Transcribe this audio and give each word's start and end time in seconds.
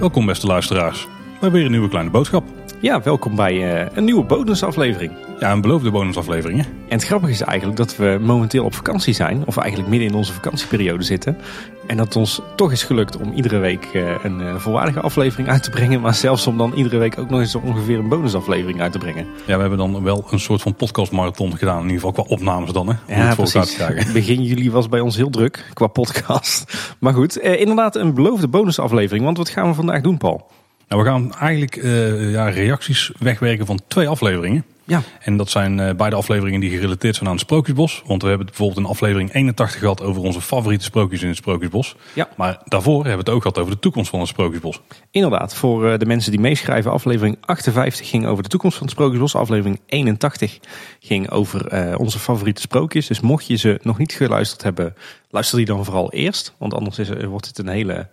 Welkom 0.00 0.26
beste 0.26 0.46
luisteraars. 0.46 1.08
Hebben 1.30 1.52
weer 1.52 1.64
een 1.64 1.70
nieuwe 1.70 1.88
kleine 1.88 2.10
boodschap. 2.10 2.44
Ja, 2.80 3.00
welkom 3.02 3.36
bij 3.36 3.82
uh, 3.82 3.86
een 3.94 4.04
nieuwe 4.04 4.24
bonusaflevering. 4.24 5.12
Ja, 5.40 5.52
een 5.52 5.60
beloofde 5.60 5.90
bonusaflevering 5.90 6.58
hè? 6.60 6.64
En 6.88 6.96
het 6.96 7.04
grappige 7.04 7.32
is 7.32 7.40
eigenlijk 7.40 7.78
dat 7.78 7.96
we 7.96 8.18
momenteel 8.22 8.64
op 8.64 8.74
vakantie 8.74 9.14
zijn. 9.14 9.42
Of 9.46 9.56
eigenlijk 9.56 9.90
midden 9.90 10.08
in 10.08 10.14
onze 10.14 10.32
vakantieperiode 10.32 11.02
zitten. 11.02 11.38
En 11.86 11.96
dat 11.96 12.06
het 12.06 12.16
ons 12.16 12.40
toch 12.56 12.72
is 12.72 12.82
gelukt 12.82 13.16
om 13.16 13.32
iedere 13.32 13.58
week 13.58 13.88
uh, 13.94 14.10
een 14.22 14.40
uh, 14.40 14.54
volwaardige 14.56 15.00
aflevering 15.00 15.48
uit 15.48 15.62
te 15.62 15.70
brengen. 15.70 16.00
Maar 16.00 16.14
zelfs 16.14 16.46
om 16.46 16.58
dan 16.58 16.72
iedere 16.72 16.98
week 16.98 17.18
ook 17.18 17.30
nog 17.30 17.40
eens 17.40 17.54
ongeveer 17.54 17.98
een 17.98 18.08
bonusaflevering 18.08 18.80
uit 18.80 18.92
te 18.92 18.98
brengen. 18.98 19.26
Ja, 19.46 19.54
we 19.54 19.60
hebben 19.60 19.78
dan 19.78 20.02
wel 20.02 20.24
een 20.30 20.40
soort 20.40 20.62
van 20.62 20.74
podcastmarathon 20.74 21.56
gedaan. 21.56 21.82
In 21.82 21.90
ieder 21.90 21.96
geval 22.00 22.12
qua 22.24 22.34
opnames 22.34 22.72
dan 22.72 22.86
hè? 22.88 22.92
Om 22.92 23.14
Ja, 23.14 23.26
het 23.26 23.34
voor 23.34 23.44
elkaar 23.44 23.62
precies. 23.62 23.76
te 23.78 23.84
krijgen. 23.84 24.12
Begin 24.20 24.42
juli 24.42 24.70
was 24.70 24.88
bij 24.88 25.00
ons 25.00 25.16
heel 25.16 25.30
druk 25.30 25.70
qua 25.72 25.86
podcast. 25.86 26.72
Maar 27.00 27.14
goed, 27.14 27.40
eh, 27.40 27.60
inderdaad 27.60 27.96
een 27.96 28.14
beloofde 28.14 28.48
bonusaflevering. 28.48 29.24
Want 29.24 29.36
wat 29.36 29.48
gaan 29.48 29.68
we 29.68 29.74
vandaag 29.74 30.00
doen, 30.00 30.16
Paul? 30.18 30.50
Nou, 30.90 31.02
we 31.02 31.08
gaan 31.08 31.34
eigenlijk 31.34 31.76
eh, 31.76 32.30
ja, 32.32 32.48
reacties 32.48 33.10
wegwerken 33.18 33.66
van 33.66 33.80
twee 33.88 34.08
afleveringen. 34.08 34.64
Ja, 34.84 35.02
En 35.20 35.36
dat 35.36 35.50
zijn 35.50 35.80
eh, 35.80 35.94
beide 35.94 36.16
afleveringen 36.16 36.60
die 36.60 36.70
gerelateerd 36.70 37.14
zijn 37.14 37.26
aan 37.26 37.34
het 37.34 37.44
Sprookjesbos. 37.44 38.02
Want 38.06 38.22
we 38.22 38.28
hebben 38.28 38.46
bijvoorbeeld 38.46 38.78
een 38.78 38.90
aflevering 38.90 39.34
81 39.34 39.80
gehad 39.80 40.02
over 40.02 40.22
onze 40.22 40.40
favoriete 40.40 40.84
sprookjes 40.84 41.22
in 41.22 41.28
het 41.28 41.36
Sprookjesbos. 41.36 41.96
Ja. 42.12 42.28
Maar 42.36 42.60
daarvoor 42.64 42.94
hebben 42.94 43.12
we 43.12 43.18
het 43.18 43.28
ook 43.28 43.42
gehad 43.42 43.58
over 43.58 43.72
de 43.72 43.78
toekomst 43.78 44.10
van 44.10 44.20
het 44.20 44.28
Sprookjesbos. 44.28 44.80
inderdaad. 45.10 45.54
Voor 45.54 45.90
eh, 45.90 45.98
de 45.98 46.06
mensen 46.06 46.30
die 46.30 46.40
meeschrijven, 46.40 46.90
aflevering 46.90 47.36
58 47.40 48.08
ging 48.08 48.26
over 48.26 48.42
de 48.42 48.48
toekomst 48.48 48.76
van 48.76 48.86
het 48.86 48.94
Sprookjesbos. 48.94 49.34
Aflevering 49.34 49.80
81 49.86 50.58
ging 51.00 51.30
over 51.30 51.96
onze 51.98 52.18
favoriete 52.18 52.60
sprookjes. 52.60 53.06
Dus 53.06 53.20
mocht 53.20 53.46
je 53.46 53.56
ze 53.56 53.78
nog 53.82 53.98
niet 53.98 54.12
geluisterd 54.12 54.62
hebben, 54.62 54.94
luister 55.30 55.56
die 55.56 55.66
dan 55.66 55.84
vooral 55.84 56.12
eerst. 56.12 56.54
Want 56.58 56.74
anders 56.74 56.98
is, 56.98 57.08
wordt 57.24 57.46
het 57.46 57.58
een 57.58 57.68
hele 57.68 58.08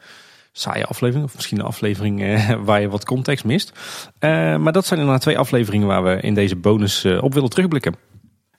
saaie 0.60 0.86
aflevering. 0.86 1.26
Of 1.26 1.36
misschien 1.36 1.60
een 1.60 1.66
aflevering 1.66 2.24
eh, 2.24 2.54
waar 2.68 2.82
je 2.82 2.90
wat 2.90 3.06
context 3.06 3.46
mist. 3.46 3.72
Eh, 4.20 4.58
maar 4.58 4.72
dat 4.74 4.86
zijn 4.86 5.00
inderdaad 5.00 5.24
twee 5.24 5.38
afleveringen 5.38 5.88
waar 5.88 6.04
we 6.04 6.22
in 6.22 6.34
deze 6.34 6.56
bonus 6.56 7.04
eh, 7.04 7.24
op 7.24 7.34
willen 7.34 7.50
terugblikken. 7.50 7.96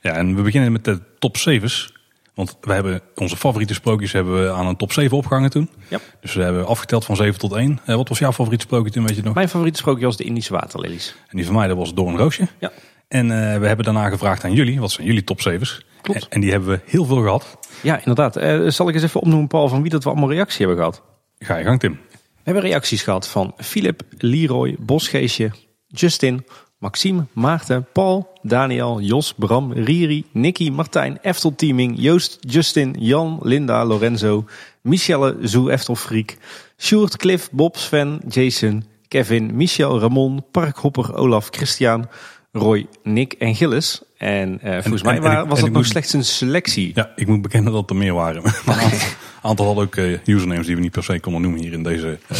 Ja, 0.01 0.13
en 0.13 0.37
we 0.37 0.43
beginnen 0.43 0.73
met 0.73 0.85
de 0.85 1.01
top 1.19 1.37
7's. 1.37 1.97
Want 2.35 2.57
we 2.61 2.73
hebben 2.73 3.01
onze 3.15 3.37
favoriete 3.37 3.75
sprookjes 3.75 4.13
hebben 4.13 4.43
we 4.43 4.51
aan 4.51 4.67
een 4.67 4.77
top 4.77 4.93
7 4.93 5.17
opgehangen 5.17 5.51
toen. 5.51 5.71
Ja. 5.89 5.99
Dus 6.21 6.35
we 6.35 6.43
hebben 6.43 6.67
afgeteld 6.67 7.05
van 7.05 7.17
7 7.17 7.39
tot 7.39 7.53
1. 7.53 7.81
Eh, 7.85 7.95
wat 7.97 8.09
was 8.09 8.19
jouw 8.19 8.33
favoriete 8.33 8.65
sprookje 8.65 8.91
toen, 8.91 9.07
weet 9.07 9.17
je 9.17 9.23
nog? 9.23 9.35
Mijn 9.35 9.49
favoriete 9.49 9.79
sprookje 9.79 10.05
was 10.05 10.17
de 10.17 10.25
Indische 10.25 10.53
waterlelies. 10.53 11.15
En 11.29 11.37
die 11.37 11.47
van 11.47 11.55
mij, 11.55 11.69
dat 11.69 11.77
was 11.77 11.95
Doornroosje. 11.95 12.49
Ja. 12.59 12.71
En 13.09 13.29
we 13.61 13.67
hebben 13.67 13.85
daarna 13.85 14.09
gevraagd 14.09 14.45
aan 14.45 14.53
jullie, 14.53 14.81
wat 14.81 14.91
zijn 14.91 15.07
jullie 15.07 15.25
top 15.25 15.39
7's? 15.39 15.87
Klopt. 16.03 16.23
En, 16.23 16.31
en 16.31 16.41
die 16.41 16.51
hebben 16.51 16.69
we 16.69 16.81
heel 16.85 17.05
veel 17.05 17.23
gehad. 17.23 17.59
Ja, 17.83 17.99
inderdaad. 17.99 18.35
Zal 18.75 18.89
ik 18.89 18.95
eens 18.95 19.03
even 19.03 19.21
opnoemen, 19.21 19.49
Paul, 19.49 19.69
van 19.69 19.83
wie 19.83 19.91
dat 19.91 20.05
we 20.05 20.11
allemaal 20.11 20.31
reactie 20.31 20.67
hebben 20.67 20.85
gehad? 20.85 21.03
Ga 21.39 21.57
je 21.57 21.65
gang, 21.65 21.81
Tim. 21.81 22.01
We 22.11 22.55
hebben 22.55 22.63
reacties 22.63 23.03
gehad 23.03 23.29
van 23.29 23.55
Philip, 23.57 24.03
Leroy, 24.19 24.77
Bosgeesje, 24.79 25.51
Justin, 25.87 26.45
Maxime, 26.79 27.27
Maarten, 27.33 27.87
Paul, 27.93 28.29
Daniel, 28.43 29.01
Jos, 29.01 29.35
Bram, 29.35 29.73
Riri, 29.73 30.25
Nicky, 30.33 30.71
Martijn, 30.71 31.19
Eftel 31.23 31.55
Teaming, 31.55 31.95
Joost, 31.97 32.39
Justin, 32.41 32.95
Jan, 32.99 33.39
Linda, 33.43 33.85
Lorenzo, 33.85 34.45
Michelle, 34.83 35.37
Zoe 35.43 35.73
Eftelfriek, 35.73 36.39
Sjoerd, 36.77 37.17
Cliff, 37.17 37.51
Bob, 37.51 37.77
Sven, 37.77 38.21
Jason, 38.29 38.85
Kevin, 39.09 39.57
Michel, 39.57 39.99
Ramon, 40.01 40.45
Parkhopper, 40.51 41.15
Olaf, 41.15 41.51
Christian, 41.51 42.09
Roy, 42.53 42.87
Nick 43.03 43.33
en 43.33 43.55
Gilles. 43.55 44.03
En 44.17 44.61
eh, 44.61 44.73
volgens 44.73 45.03
mij 45.03 45.15
en 45.17 45.23
was 45.23 45.33
en 45.33 45.49
dat 45.49 45.59
nog 45.59 45.71
moet- 45.73 45.87
slechts 45.87 46.13
een 46.13 46.25
selectie. 46.25 46.91
Ja, 46.95 47.13
ik 47.17 47.27
moet 47.27 47.43
bekennen 47.43 47.73
dat 47.73 47.91
er 47.91 47.97
meer 47.97 48.15
waren. 48.15 48.43
Maar 48.67 48.77
een 48.77 48.83
aantal, 48.83 49.09
aantal 49.43 49.67
hadden 49.67 49.85
ook 49.85 49.97
eh, 49.97 50.19
usernames 50.25 50.67
die 50.67 50.75
we 50.75 50.81
niet 50.81 50.93
per 50.93 51.05
se 51.05 51.21
konden 51.21 51.43
noemen 51.43 51.61
hier 51.61 51.73
in 51.73 51.83
deze, 51.83 52.19
eh 52.29 52.39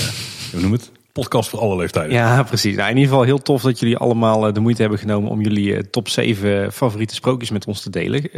hoe 0.63 0.73
het? 0.73 0.91
Podcast 1.13 1.49
voor 1.51 1.59
alle 1.61 1.77
leeftijden. 1.77 2.13
Ja, 2.13 2.43
precies. 2.43 2.77
Nou, 2.77 2.91
in 2.91 2.97
ieder 2.97 3.11
geval 3.11 3.25
heel 3.25 3.43
tof 3.43 3.63
dat 3.63 3.79
jullie 3.79 3.97
allemaal 3.97 4.53
de 4.53 4.61
moeite 4.61 4.81
hebben 4.81 4.99
genomen 4.99 5.31
om 5.31 5.41
jullie 5.41 5.91
top 5.91 6.09
7 6.09 6.73
favoriete 6.73 7.15
sprookjes 7.15 7.51
met 7.51 7.67
ons 7.67 7.81
te 7.83 7.91
delen. 7.91 8.31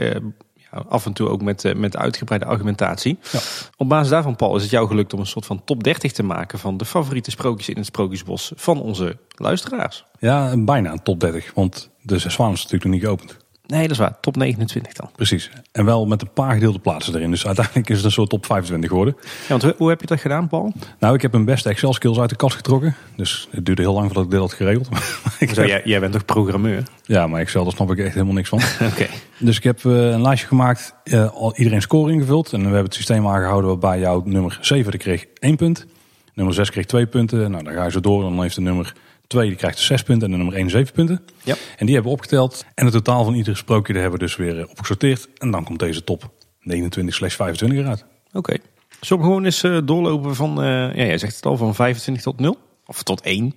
Af 0.88 1.06
en 1.06 1.12
toe 1.12 1.28
ook 1.28 1.42
met, 1.42 1.64
eh, 1.64 1.75
met 1.75 1.97
uitgebreide 1.97 2.47
argumentatie. 2.47 3.19
Ja. 3.32 3.38
Op 3.76 3.88
basis 3.88 4.08
daarvan, 4.08 4.36
Paul, 4.36 4.56
is 4.56 4.62
het 4.62 4.70
jou 4.70 4.88
gelukt 4.88 5.12
om 5.12 5.20
een 5.20 5.26
soort 5.26 5.47
van 5.47 5.64
top 5.64 5.84
30 5.84 6.12
te 6.12 6.22
maken 6.22 6.58
van 6.58 6.76
de 6.76 6.84
favoriete 6.84 7.31
sprookjes 7.31 7.69
in 7.69 7.76
het 7.76 7.86
Sprookjesbos 7.86 8.53
van 8.56 8.80
onze 8.80 9.16
luisteraars. 9.34 10.04
Ja, 10.19 10.56
bijna 10.56 10.92
een 10.92 11.03
top 11.03 11.20
30. 11.20 11.54
Want 11.54 11.91
de 12.03 12.19
Zes 12.19 12.32
is 12.32 12.38
natuurlijk 12.38 12.84
nog 12.84 12.92
niet 12.92 13.03
geopend. 13.03 13.36
Nee, 13.70 13.82
dat 13.82 13.91
is 13.91 13.98
waar. 13.98 14.20
Top 14.20 14.36
29 14.36 14.92
dan. 14.92 15.10
Precies. 15.16 15.50
En 15.72 15.84
wel 15.84 16.06
met 16.06 16.22
een 16.22 16.32
paar 16.32 16.53
gedeelde 16.54 16.78
plaatsen 16.78 17.14
erin. 17.14 17.31
Dus 17.31 17.47
uiteindelijk 17.47 17.88
is 17.88 17.97
het 17.97 18.04
een 18.04 18.10
soort 18.12 18.28
top 18.28 18.47
25 18.47 18.88
geworden. 18.91 19.16
Ja, 19.48 19.58
want 19.58 19.75
hoe, 19.76 19.88
heb 19.88 20.00
je 20.00 20.06
dat 20.06 20.20
gedaan, 20.20 20.48
Paul? 20.48 20.72
Nou, 20.98 21.14
ik 21.14 21.22
heb 21.22 21.32
mijn 21.32 21.44
beste 21.44 21.69
Excel 21.69 21.92
skills 21.92 22.19
uit 22.19 22.30
de 22.30 22.36
kast 22.36 22.56
getrokken. 22.56 22.94
Dus 23.16 23.48
het 23.50 23.66
duurde 23.66 23.82
heel 23.82 23.92
lang 23.92 24.06
voordat 24.06 24.25
ik 24.25 24.30
dit 24.30 24.41
had 24.41 24.53
geregeld. 24.53 24.91
Maar 25.25 25.36
ik 25.38 25.48
Zo, 25.54 25.60
heb- 25.60 25.70
jij, 25.70 25.80
jij 25.84 26.00
bent 26.00 26.12
toch 26.12 26.25
programmeur? 26.25 26.82
Ja, 27.03 27.26
maar 27.26 27.41
Excel, 27.41 27.64
daar 27.64 27.72
snap 27.72 27.91
ik 27.91 27.98
echt 27.98 28.12
helemaal 28.14 28.34
niks 28.34 28.48
van. 28.48 28.59
Oké. 28.92 29.06
Dus 29.38 29.56
ik 29.56 29.62
heb 29.62 29.84
eh, 29.84 29.92
een 30.10 30.22
lijstje 30.22 30.47
gemaakt, 30.48 30.94
eh, 31.04 31.30
al 31.32 31.56
iedereen 31.56 31.82
score 31.82 32.12
ingevuld. 32.12 32.53
En 32.53 32.59
we 32.59 32.64
hebben 32.64 32.84
het 32.84 32.94
systeem 32.94 33.26
aangehouden 33.28 33.70
waarbij 33.70 33.98
jouw 33.98 34.22
nummer 34.25 34.59
7 34.60 34.91
die 34.91 35.00
kreeg 35.00 35.25
1 35.38 35.56
punt. 35.56 35.86
Nummer 36.34 36.54
6 36.54 36.70
kreeg 36.70 36.86
2 36.86 37.06
punten. 37.06 37.50
Nou, 37.50 37.64
dan 37.64 37.72
ga 37.72 37.84
je 37.84 37.91
zo 37.91 38.00
door. 38.00 38.22
Dan 38.22 38.42
heeft 38.42 38.54
de 38.54 38.60
nummer 38.60 38.94
2 39.30 39.48
die 39.48 39.56
krijgt 39.56 39.78
6 39.78 40.02
punten 40.02 40.24
en 40.24 40.30
de 40.30 40.36
nummer 40.36 40.56
1 40.56 40.70
7 40.70 40.92
punten. 40.92 41.20
Ja. 41.42 41.54
En 41.76 41.86
die 41.86 41.94
hebben 41.94 42.12
we 42.12 42.18
opgeteld. 42.18 42.64
En 42.74 42.84
het 42.84 42.94
totaal 42.94 43.24
van 43.24 43.34
ieder 43.34 43.56
sprookje 43.56 43.92
daar 43.92 44.02
hebben 44.02 44.20
we 44.20 44.26
dus 44.26 44.36
weer 44.36 44.60
eh, 44.60 44.70
opgesorteerd. 44.70 45.28
En 45.38 45.50
dan 45.50 45.64
komt 45.64 45.78
deze 45.78 46.04
top 46.04 46.30
29 46.60 47.14
slash 47.14 47.34
25 47.34 47.78
eruit. 47.78 48.04
Oké. 48.32 48.56
Zullen 49.00 49.22
we 49.22 49.28
gewoon 49.28 49.44
eens 49.44 49.62
eh, 49.62 49.78
doorlopen 49.84 50.34
van, 50.34 50.62
eh, 50.62 50.66
ja, 50.68 51.04
jij 51.04 51.18
zegt 51.18 51.36
het 51.36 51.46
al, 51.46 51.56
van 51.56 51.74
25 51.74 52.22
tot 52.22 52.41
0? 52.41 52.58
Of 52.86 53.02
tot 53.02 53.20
1? 53.20 53.44
Ja, 53.44 53.52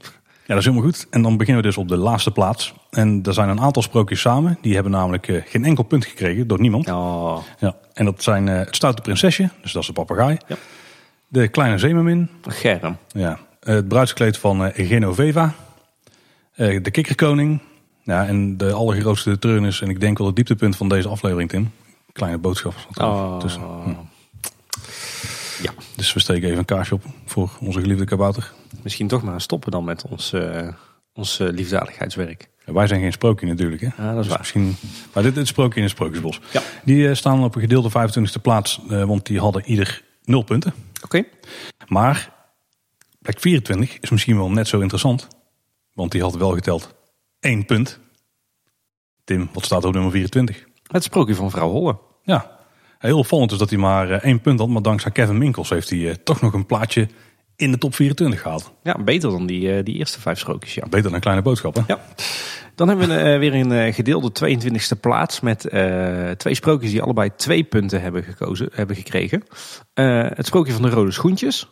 dat 0.46 0.58
is 0.58 0.66
helemaal 0.66 0.86
goed. 0.90 1.08
En 1.10 1.22
dan 1.22 1.38
beginnen 1.38 1.64
we 1.64 1.68
dus 1.70 1.78
op 1.78 1.88
de 1.88 1.98
laatste 1.98 2.32
plaats. 2.32 2.74
En 2.90 3.20
er 3.24 3.34
zijn 3.34 3.50
een 3.50 3.62
aantal 3.62 3.82
sprookjes 3.82 4.20
samen. 4.20 4.58
Die 4.62 4.74
hebben 4.74 4.92
namelijk 4.92 5.44
geen 5.46 5.66
enkel 5.66 5.84
punt 5.84 6.06
gekregen 6.06 6.48
door 6.48 6.60
niemand. 6.60 6.90
Oh, 6.90 7.38
Ja. 7.60 7.76
En 7.94 8.06
dat 8.06 8.24
zijn 8.24 8.48
het 8.48 8.76
stoute 8.76 9.02
prinsesje, 9.02 9.50
dus 9.62 9.72
dat 9.72 9.82
is 9.82 9.88
de 9.88 9.94
papegaai. 9.94 10.38
Ja. 10.48 10.56
De 11.28 11.48
kleine 11.48 11.78
zeemermin. 11.78 12.30
Germ. 12.42 12.98
Ja. 13.08 13.40
Eh, 13.64 13.76
het 13.76 13.88
bruidskleed 13.88 14.38
van 14.38 14.66
eh, 14.66 14.88
Genoveva. 14.88 15.54
Eh, 16.54 16.84
de 16.84 16.92
kikkerkoning. 16.92 17.62
Ja, 18.04 18.28
en 18.28 18.58
de 18.58 18.72
allergrootste 18.72 19.40
treurnis. 19.40 19.82
En 19.82 19.90
ik 19.90 20.00
denk 20.00 20.18
wel 20.18 20.28
het 20.28 20.36
dieptepunt 20.36 20.76
van 20.76 20.90
deze 20.90 21.08
aflevering, 21.08 21.50
Tim. 21.50 21.72
Kleine 22.12 22.38
boodschap. 22.38 22.74
Oh. 22.94 23.40
tussen. 23.40 23.62
Hm. 23.62 23.90
Ja. 25.62 25.72
Dus 25.96 26.14
we 26.14 26.20
steken 26.20 26.48
even 26.48 26.58
een 26.60 26.66
kaarsje 26.66 26.94
op 26.94 27.04
voor 27.26 27.52
onze 27.60 27.80
geliefde 27.80 28.06
kabouter. 28.06 28.52
Misschien 28.82 29.08
toch 29.08 29.24
maar 29.24 29.42
stoppen 29.42 29.72
dan 29.72 29.84
met 29.84 30.06
ons, 30.10 30.34
eh, 30.34 30.68
ons 31.14 31.38
liefdadigheidswerk. 31.38 32.50
Ja, 32.66 32.74
wij 32.74 32.88
zijn 32.88 33.02
geen 33.02 33.12
sprookje 33.12 33.48
natuurlijk, 33.48 33.82
hè? 33.82 33.88
Ja, 33.98 34.10
dat 34.10 34.12
is 34.12 34.16
Dus 34.18 34.28
waar. 34.28 34.38
Misschien, 34.38 34.76
maar 35.14 35.24
dit, 35.24 35.38
is 35.38 35.48
sprookje 35.48 35.78
in 35.78 35.84
het 35.84 35.92
sprookjesbos. 35.92 36.40
Ja. 36.52 36.62
Die 36.84 37.16
staan 37.16 37.44
op 37.44 37.56
een 37.56 37.62
gedeelde 37.62 37.90
25e 37.90 38.42
plaats, 38.42 38.80
want 38.88 39.26
die 39.26 39.40
hadden 39.40 39.66
ieder 39.66 40.02
0 40.24 40.44
punten. 40.44 40.74
Oké. 41.04 41.24
Maar 41.88 42.33
plek 43.24 43.40
24 43.40 43.98
is 44.00 44.10
misschien 44.10 44.38
wel 44.38 44.52
net 44.52 44.68
zo 44.68 44.80
interessant. 44.80 45.28
Want 45.94 46.12
die 46.12 46.22
had 46.22 46.36
wel 46.36 46.52
geteld 46.52 46.96
1 47.40 47.66
punt. 47.66 48.00
Tim, 49.24 49.50
wat 49.54 49.66
staat 49.66 49.82
er 49.82 49.88
op 49.88 49.94
nummer 49.94 50.12
24? 50.12 50.64
Het 50.84 51.04
sprookje 51.04 51.36
van 51.36 51.52
vrouw 51.52 51.70
Holle. 51.70 52.00
Ja, 52.24 52.60
heel 52.98 53.18
opvallend 53.18 53.52
is 53.52 53.58
dat 53.58 53.70
hij 53.70 53.80
maar 53.80 54.10
eh, 54.10 54.24
één 54.24 54.42
punt 54.42 54.60
had. 54.60 54.70
Maar 54.70 54.82
dankzij 54.82 55.12
Kevin 55.12 55.38
Minkels 55.38 55.70
heeft 55.70 55.90
hij 55.90 56.10
eh, 56.10 56.16
toch 56.16 56.42
nog 56.42 56.54
een 56.54 56.66
plaatje 56.66 57.08
in 57.56 57.72
de 57.72 57.78
top 57.78 57.96
24 57.96 58.42
gehaald. 58.42 58.72
Ja, 58.84 59.04
beter 59.04 59.30
dan 59.30 59.46
die, 59.46 59.76
eh, 59.76 59.84
die 59.84 59.96
eerste 59.96 60.22
vijf 60.22 60.40
sprookjes, 60.40 60.74
ja. 60.74 60.86
Beter 60.90 61.12
dan 61.12 61.20
Kleine 61.20 61.42
Boodschap, 61.42 61.76
hè? 61.76 61.82
Ja. 61.88 62.00
Dan 62.76 62.88
hebben 62.88 63.08
we 63.08 63.38
weer 63.38 63.54
een 63.54 63.94
gedeelde 63.94 64.32
22e 64.32 65.00
plaats 65.00 65.40
met 65.40 65.60
twee 66.38 66.56
sprookjes 66.56 66.92
die 66.92 67.02
allebei 67.02 67.30
twee 67.36 67.64
punten 67.64 68.02
hebben, 68.02 68.24
gekozen, 68.24 68.70
hebben 68.72 68.96
gekregen. 68.96 69.44
Het 70.34 70.46
sprookje 70.46 70.74
van 70.74 70.82
de 70.82 70.90
rode 70.90 71.12
schoentjes. 71.12 71.70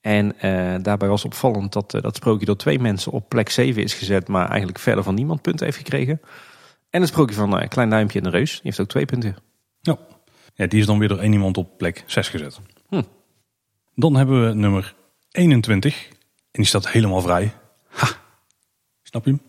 En 0.00 0.40
eh, 0.40 0.74
daarbij 0.82 1.08
was 1.08 1.24
opvallend 1.24 1.72
dat 1.72 1.94
eh, 1.94 2.02
dat 2.02 2.16
sprookje 2.16 2.46
door 2.46 2.56
twee 2.56 2.78
mensen 2.78 3.12
op 3.12 3.28
plek 3.28 3.50
7 3.50 3.82
is 3.82 3.94
gezet, 3.94 4.28
maar 4.28 4.48
eigenlijk 4.48 4.78
verder 4.78 5.04
van 5.04 5.14
niemand 5.14 5.42
punten 5.42 5.64
heeft 5.64 5.78
gekregen. 5.78 6.20
En 6.90 7.00
het 7.00 7.10
sprookje 7.10 7.34
van 7.34 7.58
eh, 7.58 7.68
Klein 7.68 7.90
Duimpje 7.90 8.18
en 8.18 8.24
de 8.24 8.30
Reus, 8.30 8.52
die 8.52 8.60
heeft 8.62 8.80
ook 8.80 8.88
twee 8.88 9.04
punten. 9.04 9.36
Ja. 9.80 9.98
ja, 10.54 10.66
die 10.66 10.80
is 10.80 10.86
dan 10.86 10.98
weer 10.98 11.08
door 11.08 11.18
één 11.18 11.32
iemand 11.32 11.56
op 11.56 11.78
plek 11.78 12.04
6 12.06 12.28
gezet. 12.28 12.60
Hm. 12.88 13.02
Dan 13.94 14.16
hebben 14.16 14.46
we 14.46 14.54
nummer 14.54 14.94
21. 15.30 16.08
En 16.08 16.14
die 16.50 16.64
staat 16.64 16.88
helemaal 16.88 17.20
vrij. 17.20 17.52
Ha, 17.88 18.08
snap 19.02 19.24
je 19.24 19.30
hem? 19.30 19.42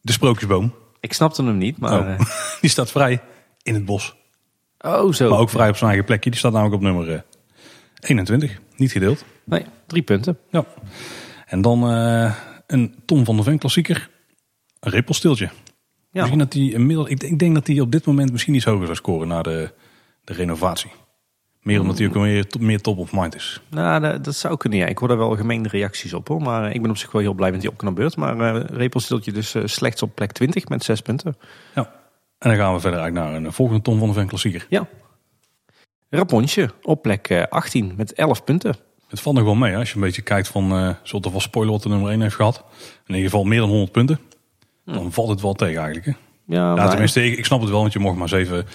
De 0.00 0.12
sprookjesboom. 0.12 0.74
Ik 1.00 1.12
snapte 1.12 1.44
hem 1.44 1.56
niet, 1.56 1.78
maar... 1.78 2.00
Oh. 2.00 2.20
Die 2.60 2.70
staat 2.70 2.90
vrij 2.90 3.22
in 3.62 3.74
het 3.74 3.84
bos. 3.84 4.16
oh, 4.78 5.12
zo. 5.12 5.30
Maar 5.30 5.38
ook 5.38 5.50
vrij 5.50 5.68
op 5.68 5.76
zijn 5.76 5.88
eigen 5.88 6.06
plekje. 6.06 6.30
Die 6.30 6.38
staat 6.38 6.52
namelijk 6.52 6.76
op 6.76 6.82
nummer 6.82 7.24
21. 8.08 8.60
Niet 8.76 8.92
gedeeld. 8.92 9.24
Nee, 9.44 9.64
drie 9.86 10.02
punten. 10.02 10.38
Ja. 10.50 10.64
En 11.46 11.62
dan 11.62 11.90
eh, 11.90 12.34
een 12.66 12.94
Tom 13.04 13.24
van 13.24 13.36
der 13.36 13.44
Ven 13.44 13.58
klassieker. 13.58 14.10
Een 14.80 14.90
rippelstiltje. 14.90 15.50
Misschien 16.10 16.38
dat 16.38 16.52
hij 16.52 16.62
inmiddels, 16.62 17.08
ik, 17.08 17.22
ik 17.22 17.38
denk 17.38 17.54
dat 17.54 17.66
hij 17.66 17.80
op 17.80 17.92
dit 17.92 18.06
moment 18.06 18.32
misschien 18.32 18.54
iets 18.54 18.64
hoger 18.64 18.84
zou 18.84 18.96
scoren 18.96 19.28
na 19.28 19.42
de, 19.42 19.72
de 20.24 20.32
renovatie. 20.32 20.90
Meer 21.62 21.80
omdat 21.80 21.98
hij 21.98 22.06
ook 22.06 22.14
meer, 22.14 22.46
meer 22.58 22.80
top 22.80 22.98
of 22.98 23.12
mind 23.12 23.34
is. 23.34 23.60
Nou, 23.70 24.00
dat, 24.00 24.24
dat 24.24 24.34
zou 24.34 24.56
kunnen, 24.56 24.78
ja. 24.78 24.86
Ik 24.86 24.98
hoor 24.98 25.08
daar 25.08 25.16
wel 25.16 25.36
gemeende 25.36 25.68
reacties 25.68 26.14
op, 26.14 26.28
hoor. 26.28 26.42
Maar 26.42 26.74
ik 26.74 26.82
ben 26.82 26.90
op 26.90 26.96
zich 26.96 27.12
wel 27.12 27.22
heel 27.22 27.34
blij 27.34 27.50
met 27.50 27.60
die 27.60 27.70
opknapbeurt. 27.70 28.16
Maar 28.16 28.36
uh, 28.36 28.62
Repelsteeltje 28.64 29.32
dus 29.32 29.54
uh, 29.54 29.62
slechts 29.66 30.02
op 30.02 30.14
plek 30.14 30.32
20 30.32 30.68
met 30.68 30.84
6 30.84 31.00
punten. 31.00 31.36
Ja, 31.74 31.92
en 32.38 32.48
dan 32.48 32.56
gaan 32.56 32.74
we 32.74 32.80
verder 32.80 33.00
eigenlijk 33.00 33.32
naar 33.32 33.42
een 33.44 33.52
volgende 33.52 33.82
Tom 33.82 33.98
van 33.98 34.08
de 34.08 34.14
Ven 34.14 34.26
klassieker. 34.26 34.66
Ja. 34.68 34.88
Rapontje 36.16 36.70
op 36.82 37.02
plek 37.02 37.46
18 37.48 37.92
met 37.96 38.12
11 38.12 38.44
punten. 38.44 38.76
Het 39.08 39.20
valt 39.20 39.36
nog 39.36 39.44
wel 39.44 39.54
mee, 39.54 39.72
hè? 39.72 39.78
als 39.78 39.88
je 39.88 39.94
een 39.94 40.00
beetje 40.00 40.22
kijkt 40.22 40.48
van, 40.48 40.72
uh, 40.72 40.88
er 40.88 41.30
wel 41.30 41.40
spoiler 41.40 41.72
wat 41.72 41.82
de 41.82 41.88
nummer 41.88 42.10
1 42.10 42.20
heeft 42.20 42.34
gehad. 42.34 42.64
In 43.06 43.14
ieder 43.14 43.30
geval 43.30 43.44
meer 43.44 43.58
dan 43.58 43.68
100 43.68 43.92
punten. 43.92 44.20
Dan 44.84 45.12
valt 45.12 45.28
het 45.28 45.40
wel 45.40 45.54
tegen 45.54 45.82
eigenlijk. 45.82 46.06
Hè? 46.06 46.12
Ja, 46.46 46.74
ja, 46.74 46.88
tenminste, 46.88 47.24
ik, 47.24 47.38
ik 47.38 47.44
snap 47.44 47.60
het 47.60 47.70
wel, 47.70 47.80
want 47.80 47.92
je 47.92 47.98
mocht 47.98 48.16
maar 48.16 48.28
7 48.28 48.66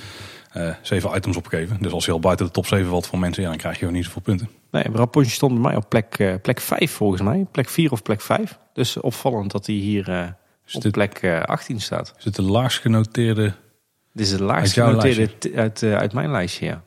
uh, 0.57 0.73
zeven 0.81 1.15
items 1.15 1.37
opgeven. 1.37 1.77
Dus 1.81 1.91
als 1.91 2.05
je 2.05 2.11
al 2.11 2.19
buiten 2.19 2.45
de 2.45 2.51
top 2.51 2.65
7 2.65 2.89
valt 2.89 3.07
van 3.07 3.19
mensen, 3.19 3.43
ja, 3.43 3.49
dan 3.49 3.57
krijg 3.57 3.73
je 3.73 3.79
gewoon 3.79 3.95
niet 3.95 4.05
zoveel 4.05 4.21
punten. 4.21 4.49
Nee, 4.71 4.83
Rapontje 4.93 5.31
stond 5.31 5.53
bij 5.53 5.61
mij 5.61 5.75
op 5.75 5.89
plek, 5.89 6.19
uh, 6.19 6.33
plek 6.41 6.59
5 6.59 6.91
volgens 6.91 7.21
mij. 7.21 7.45
Plek 7.51 7.69
4 7.69 7.91
of 7.91 8.01
plek 8.01 8.21
5. 8.21 8.57
Dus 8.73 8.99
opvallend 8.99 9.51
dat 9.51 9.65
hij 9.65 9.75
hier 9.75 10.35
op 10.73 10.81
dit, 10.81 10.91
plek 10.91 11.43
18 11.45 11.81
staat. 11.81 12.13
Is 12.17 12.23
het 12.23 12.35
de 12.35 12.41
laagst 12.41 12.81
genoteerde? 12.81 13.53
Dit 14.13 14.25
is 14.25 14.37
de 14.37 14.43
laagst 14.43 14.73
genoteerde 14.73 15.29
uit, 15.55 15.83
uit 15.83 16.13
mijn 16.13 16.31
lijstje, 16.31 16.65
ja. 16.65 16.83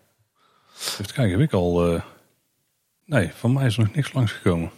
Even 0.82 1.14
kijken, 1.14 1.30
heb 1.30 1.40
ik 1.40 1.52
al... 1.52 2.02
Nee, 3.04 3.30
van 3.34 3.52
mij 3.52 3.66
is 3.66 3.76
er 3.76 3.82
nog 3.82 3.94
niks 3.94 4.12
langs 4.12 4.32
gekomen. 4.32 4.70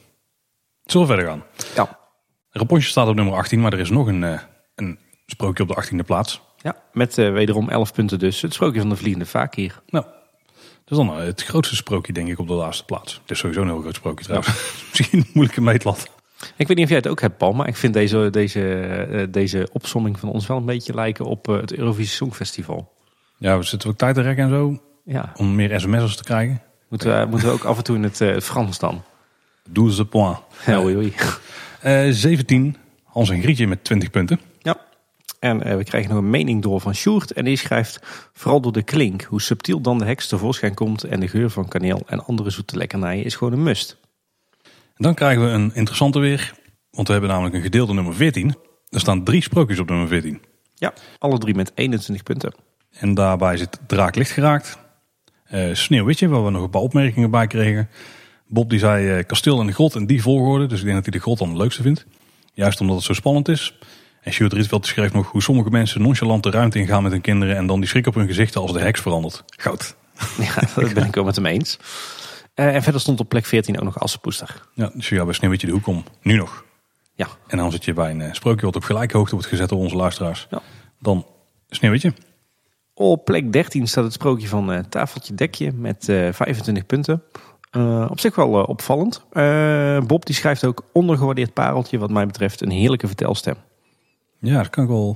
Zullen 0.85 1.07
we 1.07 1.15
verder 1.15 1.31
gaan? 1.31 1.45
Ja. 1.75 1.99
Rapontje 2.51 2.89
staat 2.89 3.09
op 3.09 3.15
nummer 3.15 3.35
18, 3.35 3.61
maar 3.61 3.73
er 3.73 3.79
is 3.79 3.91
nog 3.91 4.07
een, 4.07 4.41
een 4.75 4.99
sprookje 5.27 5.63
op 5.63 5.69
de 5.69 5.85
18e 5.85 6.07
plaats. 6.07 6.41
Ja, 6.57 6.77
met 6.93 7.19
uh, 7.19 7.33
wederom 7.33 7.69
11 7.69 7.93
punten 7.93 8.19
dus. 8.19 8.41
Het 8.41 8.55
sprookje 8.55 8.81
van 8.81 8.89
de 8.89 8.97
vliegende 8.97 9.27
vaak 9.27 9.55
hier. 9.55 9.83
Nou, 9.87 10.05
dat 10.85 10.99
is 10.99 11.07
dan 11.07 11.17
het 11.17 11.43
grootste 11.43 11.77
sprookje 11.77 12.13
denk 12.13 12.29
ik 12.29 12.39
op 12.39 12.49
de 12.49 12.55
laatste 12.55 12.85
plaats. 12.85 13.15
Het 13.23 13.31
is 13.31 13.39
sowieso 13.39 13.63
een 13.63 13.69
heel 13.69 13.81
groot 13.81 13.95
sprookje 13.95 14.25
trouwens. 14.25 14.53
Ja. 14.53 14.89
Misschien 14.91 15.19
een 15.19 15.31
moeilijke 15.33 15.61
meetlat. 15.61 16.11
Ik 16.57 16.67
weet 16.67 16.77
niet 16.77 16.85
of 16.85 16.89
jij 16.89 16.99
het 16.99 17.09
ook 17.09 17.21
hebt, 17.21 17.39
Paul, 17.39 17.53
maar 17.53 17.69
ik 17.69 17.77
vind 17.77 17.95
deze, 17.95 18.29
deze, 18.31 19.29
deze 19.31 19.69
opsomming 19.73 20.19
van 20.19 20.29
ons 20.29 20.47
wel 20.47 20.57
een 20.57 20.65
beetje 20.65 20.95
lijken 20.95 21.25
op 21.25 21.47
het 21.47 21.75
Eurovisie 21.75 22.15
Songfestival. 22.15 22.93
Ja, 23.37 23.59
we 23.59 23.65
zitten 23.65 23.91
ook 23.91 23.97
tijd 23.97 24.15
te 24.15 24.21
rekken 24.21 24.45
en 24.45 24.51
zo. 24.51 24.81
Ja. 25.05 25.33
Om 25.37 25.55
meer 25.55 25.81
sms'ers 25.81 26.17
te 26.17 26.23
krijgen. 26.23 26.63
Moeten 26.89 27.21
we, 27.21 27.27
moeten 27.27 27.49
we 27.49 27.55
ook 27.55 27.65
af 27.65 27.77
en 27.77 27.85
toe 27.85 27.97
in 27.97 28.03
het 28.03 28.45
Frans 28.45 28.79
dan? 28.79 29.03
Douze 29.69 30.05
points. 30.05 30.41
Ja, 30.67 30.81
oei, 30.81 30.97
oei. 30.97 32.13
17, 32.13 32.77
Hans 33.05 33.31
en 33.31 33.43
Grietje 33.43 33.67
met 33.67 33.85
20 33.85 34.11
punten. 34.11 34.41
Ja. 34.59 34.77
En 35.41 35.69
uh, 35.69 35.77
we 35.77 35.85
krijgen 35.85 36.11
nog 36.11 36.19
een 36.19 36.31
mening 36.31 36.63
door 36.63 36.81
van 36.81 36.95
Sjoerd. 36.95 37.33
En 37.33 37.45
die 37.45 37.57
schrijft, 37.57 38.01
vooral 38.33 38.61
door 38.61 38.73
de 38.73 38.83
klink, 38.83 39.23
hoe 39.23 39.41
subtiel 39.41 39.81
dan 39.81 39.99
de 39.99 40.05
heks 40.05 40.29
tevoorschijn 40.29 40.75
komt. 40.75 41.05
En 41.05 41.21
de 41.21 41.29
geur 41.29 41.51
van 41.51 41.69
kaneel 41.69 42.03
en 42.07 42.25
andere 42.25 42.51
zoete 42.51 42.77
lekkernijen 42.77 43.25
is 43.25 43.35
gewoon 43.35 43.53
een 43.53 43.63
must. 43.63 43.97
En 44.63 45.05
dan 45.05 45.15
krijgen 45.15 45.45
we 45.45 45.51
een 45.51 45.75
interessante 45.75 46.19
weer. 46.19 46.55
Want 46.91 47.07
we 47.07 47.13
hebben 47.13 47.31
namelijk 47.31 47.55
een 47.55 47.63
gedeelde 47.63 47.95
nummer 47.95 48.15
14. 48.15 48.55
Er 48.89 49.01
staan 49.01 49.25
drie 49.25 49.43
sprookjes 49.43 49.79
op 49.79 49.89
nummer 49.89 50.09
14. 50.09 50.43
Ja, 50.75 50.93
alle 51.19 51.39
drie 51.39 51.55
met 51.55 51.73
21 51.75 52.25
punten. 52.25 52.55
En 52.91 53.15
daarbij 53.15 53.57
zit 53.57 53.79
Draak 53.87 54.15
licht 54.15 54.31
geraakt. 54.31 54.79
Uh, 55.53 55.75
Sneeuwwitje, 55.75 56.29
waar 56.29 56.45
we 56.45 56.51
nog 56.51 56.63
een 56.63 56.71
paar 56.71 56.81
opmerkingen 56.81 57.31
bij 57.31 57.47
kregen. 57.47 57.89
Bob 58.47 58.71
die 58.71 58.79
zei 58.79 59.19
uh, 59.19 59.25
kasteel 59.27 59.61
en 59.61 59.67
de 59.67 59.73
grot 59.73 59.95
en 59.95 60.07
die 60.07 60.23
volgorde. 60.23 60.67
Dus 60.67 60.79
ik 60.79 60.85
denk 60.85 60.97
dat 60.97 61.05
hij 61.05 61.15
de 61.15 61.21
grot 61.21 61.39
dan 61.39 61.49
het 61.49 61.59
leukste 61.59 61.83
vindt. 61.83 62.07
Juist 62.53 62.81
omdat 62.81 62.97
het 62.97 63.05
zo 63.05 63.13
spannend 63.13 63.49
is. 63.49 63.79
En 64.21 64.33
Sjoerd 64.33 64.53
Rietveld 64.53 64.87
schreef 64.87 65.13
nog 65.13 65.31
hoe 65.31 65.43
sommige 65.43 65.71
mensen 65.71 66.03
nonchalant 66.03 66.43
de 66.43 66.51
ruimte 66.51 66.79
ingaan 66.79 67.03
met 67.03 67.13
hun 67.13 67.21
kinderen 67.21 67.57
en 67.57 67.67
dan 67.67 67.81
die 67.81 67.89
schrik 67.89 68.07
op 68.07 68.15
hun 68.15 68.27
gezichten 68.27 68.61
als 68.61 68.73
de 68.73 68.81
heks 68.81 69.01
verandert. 69.01 69.45
Goud. 69.47 69.97
Ja, 70.39 70.55
dat 70.75 70.95
ben 70.95 71.07
ik 71.07 71.15
wel 71.15 71.25
met 71.25 71.37
hem 71.37 71.47
eens. 71.47 71.79
Uh, 72.55 72.75
en 72.75 72.83
verder 72.83 73.01
stond 73.01 73.21
op 73.21 73.29
plek 73.29 73.47
14 73.47 73.79
ook 73.79 73.85
nog 73.85 73.99
Assenpoester. 73.99 74.69
Ja, 74.75 74.91
dus 74.95 75.09
ja, 75.09 75.25
bij 75.25 75.35
Sneeuwwitje 75.35 75.67
de 75.67 75.73
hoek 75.73 75.87
om. 75.87 76.05
Nu 76.23 76.37
nog. 76.37 76.65
Ja. 77.15 77.29
En 77.47 77.59
dan 77.59 77.73
zit 77.73 77.85
je 77.85 77.93
bij 77.93 78.11
een 78.11 78.35
sprookje 78.35 78.67
wat 78.67 78.77
op 78.77 78.85
gelijke 78.85 79.17
hoogte 79.17 79.35
wordt 79.35 79.49
gezet 79.49 79.69
door 79.69 79.79
onze 79.79 79.97
luisteraars. 79.97 80.47
Ja. 80.51 80.63
Dan 80.99 81.27
Sneeuwwitje. 81.69 82.13
Op 82.95 83.25
plek 83.25 83.53
13 83.53 83.87
staat 83.87 84.05
het 84.05 84.13
sprookje 84.13 84.49
van 84.49 84.73
uh, 84.73 84.79
Tafeltje 84.79 85.35
Dekje 85.35 85.73
met 85.73 86.05
25 86.05 86.87
punten. 86.87 87.23
Uh, 87.77 88.07
op 88.11 88.21
zich 88.21 88.35
wel 88.35 88.59
uh, 88.59 88.69
opvallend. 88.69 89.25
Uh, 89.33 90.01
Bob 90.01 90.27
die 90.27 90.35
schrijft 90.35 90.65
ook 90.65 90.85
ondergewaardeerd 90.93 91.53
pareltje 91.53 91.99
wat 91.99 92.11
mij 92.11 92.27
betreft 92.27 92.63
een 92.63 92.71
heerlijke 92.71 93.07
vertelstem. 93.07 93.55
Ja, 94.39 94.57
dat 94.57 94.71
kan 94.71 94.85
ik 94.85 94.91
wel 94.91 95.09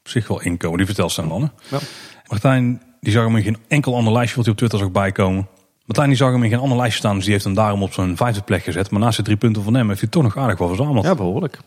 op 0.00 0.08
zich 0.08 0.28
wel 0.28 0.42
inkomen, 0.42 0.76
die 0.76 0.86
vertelstem 0.86 1.28
dan. 1.28 1.42
Hè? 1.42 1.76
Ja. 1.76 1.82
Martijn 2.28 2.82
die 3.00 3.12
zag 3.12 3.24
hem 3.24 3.36
in 3.36 3.42
geen 3.42 3.56
enkel 3.68 3.94
ander 3.94 4.12
lijstje 4.12 4.36
wat 4.36 4.44
hij 4.44 4.52
op 4.52 4.58
Twitter 4.58 4.78
zag 4.78 4.90
bijkomen. 4.90 5.48
Martijn 5.84 6.08
die 6.08 6.16
zag 6.16 6.32
hem 6.32 6.42
in 6.42 6.50
geen 6.50 6.58
ander 6.58 6.76
lijstje 6.76 6.98
staan, 6.98 7.14
dus 7.14 7.24
die 7.24 7.32
heeft 7.32 7.44
hem 7.44 7.54
daarom 7.54 7.82
op 7.82 7.92
zijn 7.92 8.16
vijfde 8.16 8.42
plek 8.42 8.62
gezet. 8.62 8.90
Maar 8.90 9.00
naast 9.00 9.16
de 9.16 9.22
drie 9.22 9.36
punten 9.36 9.62
van 9.62 9.74
hem 9.74 9.88
heeft 9.88 10.00
hij 10.00 10.10
toch 10.10 10.22
nog 10.22 10.36
aardig 10.36 10.58
wel 10.58 10.68
verzameld. 10.68 11.04
Ja, 11.04 11.14
behoorlijk. 11.14 11.58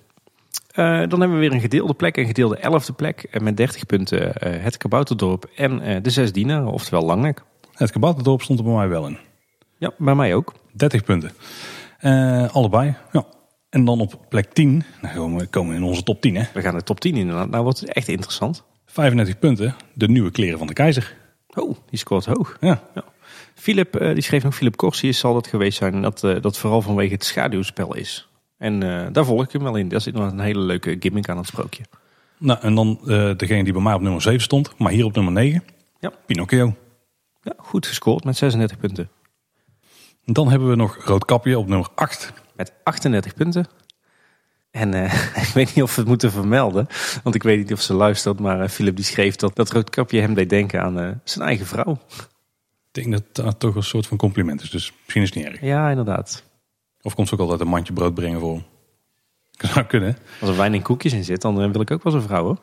Dan 0.74 1.20
hebben 1.20 1.34
we 1.34 1.38
weer 1.38 1.52
een 1.52 1.60
gedeelde 1.60 1.94
plek, 1.94 2.18
een 2.18 2.26
gedeelde 2.26 2.58
elfde 2.58 2.94
plek. 2.94 3.40
met 3.42 3.58
30 3.58 3.86
punten 3.86 4.34
het 4.62 4.78
Kabouterdorp 4.78 5.50
en 5.56 6.04
de 6.04 6.10
zes 6.10 6.32
dienaren, 6.32 6.68
oftewel 6.68 7.06
Langnek. 7.06 7.44
Het 7.74 7.92
Kabouterdorp 7.92 8.42
stond 8.42 8.60
er 8.60 8.66
bij 8.66 8.74
mij 8.74 8.88
wel 8.88 9.08
in. 9.08 9.18
Ja, 9.78 9.92
bij 9.98 10.16
mij 10.16 10.36
ook. 10.36 10.54
30 10.72 11.04
punten. 11.04 11.32
Allebei. 12.52 12.96
Ja. 13.12 13.26
En 13.70 13.86
dan 13.86 14.00
op 14.00 14.20
plek 14.30 14.54
10. 14.54 14.84
Nou, 15.02 15.36
we 15.36 15.48
komen 15.48 15.76
in 15.76 15.84
onze 15.84 16.04
top 16.04 16.22
10. 16.22 16.36
Hè. 16.36 16.44
We 16.54 16.62
gaan 16.62 16.76
de 16.76 16.84
top 16.84 17.00
10 17.00 17.16
in. 17.16 17.28
Nou 17.28 17.64
wordt 17.64 17.80
het 17.80 17.94
echt 17.94 18.08
interessant. 18.08 18.64
35 18.86 19.40
punten. 19.40 19.76
De 19.94 20.08
nieuwe 20.08 20.32
kleren 20.32 20.58
van 20.58 20.68
de 20.68 20.74
keizer. 20.74 21.16
Oh, 21.54 21.76
die 21.90 22.00
scoort 22.00 22.26
hoog. 22.26 22.58
Ja. 22.60 22.82
ja. 22.96 23.04
Philip, 23.54 24.00
die 24.00 24.22
schreef 24.22 24.44
nog, 24.44 24.56
Philip 24.56 24.76
Corsius 24.76 25.20
zal 25.20 25.34
dat 25.34 25.48
geweest 25.48 25.78
zijn. 25.78 26.02
Dat, 26.02 26.20
dat 26.20 26.58
vooral 26.58 26.82
vanwege 26.82 27.14
het 27.14 27.24
schaduwspel 27.24 27.96
is. 27.96 28.28
En 28.64 28.80
daar 29.14 29.26
volg 29.26 29.44
ik 29.44 29.52
hem 29.52 29.64
wel 29.64 29.76
in. 29.76 29.88
Dat 29.88 30.00
is 30.00 30.14
een 30.14 30.40
hele 30.40 30.60
leuke 30.60 30.98
gimmick 31.00 31.30
aan 31.30 31.38
het 31.38 31.48
sprookje. 31.48 31.84
Nou, 32.38 32.60
en 32.62 32.76
dan 32.76 33.00
degene 33.38 33.64
die 33.64 33.74
bij 33.74 33.82
mij 33.82 33.94
op 33.94 34.02
nummer 34.02 34.22
7 34.22 34.42
stond. 34.42 34.78
Maar 34.78 34.92
hier 34.92 35.06
op 35.06 35.16
nummer 35.16 35.34
9. 35.34 35.64
Ja. 36.00 36.12
Pinocchio. 36.26 36.76
Ja, 37.42 37.54
goed 37.58 37.88
gescoord 37.88 38.24
met 38.24 38.38
36 38.38 38.78
punten. 38.78 39.10
Dan 40.26 40.50
hebben 40.50 40.70
we 40.70 40.76
nog 40.76 41.06
Roodkapje 41.06 41.58
op 41.58 41.68
nummer 41.68 41.88
8. 41.96 42.34
Met 42.56 42.74
38 42.84 43.34
punten. 43.34 43.66
En 44.72 44.94
uh, 44.94 45.14
ik 45.48 45.52
weet 45.54 45.76
niet 45.76 45.84
of 45.84 45.96
we 45.96 46.00
het 46.00 46.10
moeten 46.10 46.32
vermelden. 46.32 46.88
Want 47.24 47.36
ik 47.36 47.44
weet 47.44 47.58
niet 47.58 47.74
of 47.74 47.82
ze 47.82 47.94
luistert. 47.94 48.40
Maar 48.40 48.62
uh, 48.62 48.68
Philip 48.68 48.96
die 48.96 49.06
schreef 49.06 49.36
dat, 49.36 49.56
dat 49.56 49.72
Roodkapje 49.72 50.20
hem 50.20 50.34
deed 50.34 50.50
denken 50.50 50.82
aan 50.82 51.00
uh, 51.00 51.12
zijn 51.24 51.48
eigen 51.48 51.66
vrouw. 51.66 52.00
Ik 52.92 53.04
denk 53.04 53.12
dat 53.12 53.46
dat 53.46 53.60
toch 53.60 53.76
een 53.76 53.84
soort 53.84 54.08
van 54.08 54.18
compliment 54.18 54.62
is. 54.62 54.70
Dus 54.70 54.92
misschien 55.02 55.22
is 55.22 55.30
het 55.30 55.38
niet 55.38 55.48
erg. 55.48 55.62
Ja, 55.62 55.90
inderdaad. 55.90 56.44
Of 57.04 57.16
komt 57.16 57.28
ze 57.28 57.34
ook 57.34 57.40
altijd 57.40 57.60
een 57.60 57.68
mandje 57.68 57.94
brood 57.94 58.14
brengen 58.14 58.40
voor 58.40 58.54
hem. 58.54 58.64
Dat 59.52 59.72
zou 59.74 59.86
kunnen. 59.86 60.18
Als 60.40 60.50
er 60.50 60.58
wijn 60.58 60.74
en 60.74 60.82
koekjes 60.82 61.14
in 61.14 61.24
zit, 61.24 61.42
dan 61.42 61.72
wil 61.72 61.82
ik 61.82 61.92
ook 61.92 62.04
wel 62.04 62.14
zo'n 62.14 62.22
vrouw 62.22 62.44
hoor. 62.44 62.62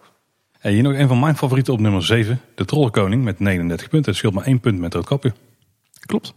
En 0.60 0.72
hier 0.72 0.82
nog 0.82 0.92
een 0.92 1.08
van 1.08 1.20
mijn 1.20 1.36
favorieten 1.36 1.72
op 1.72 1.80
nummer 1.80 2.04
7. 2.04 2.40
De 2.54 2.64
Trollenkoning 2.64 3.24
met 3.24 3.38
39 3.40 3.88
punten. 3.88 4.10
Het 4.10 4.18
scheelt 4.18 4.34
maar 4.34 4.44
één 4.44 4.60
punt 4.60 4.78
met 4.78 4.94
Roodkapje. 4.94 5.32
Klopt. 6.06 6.34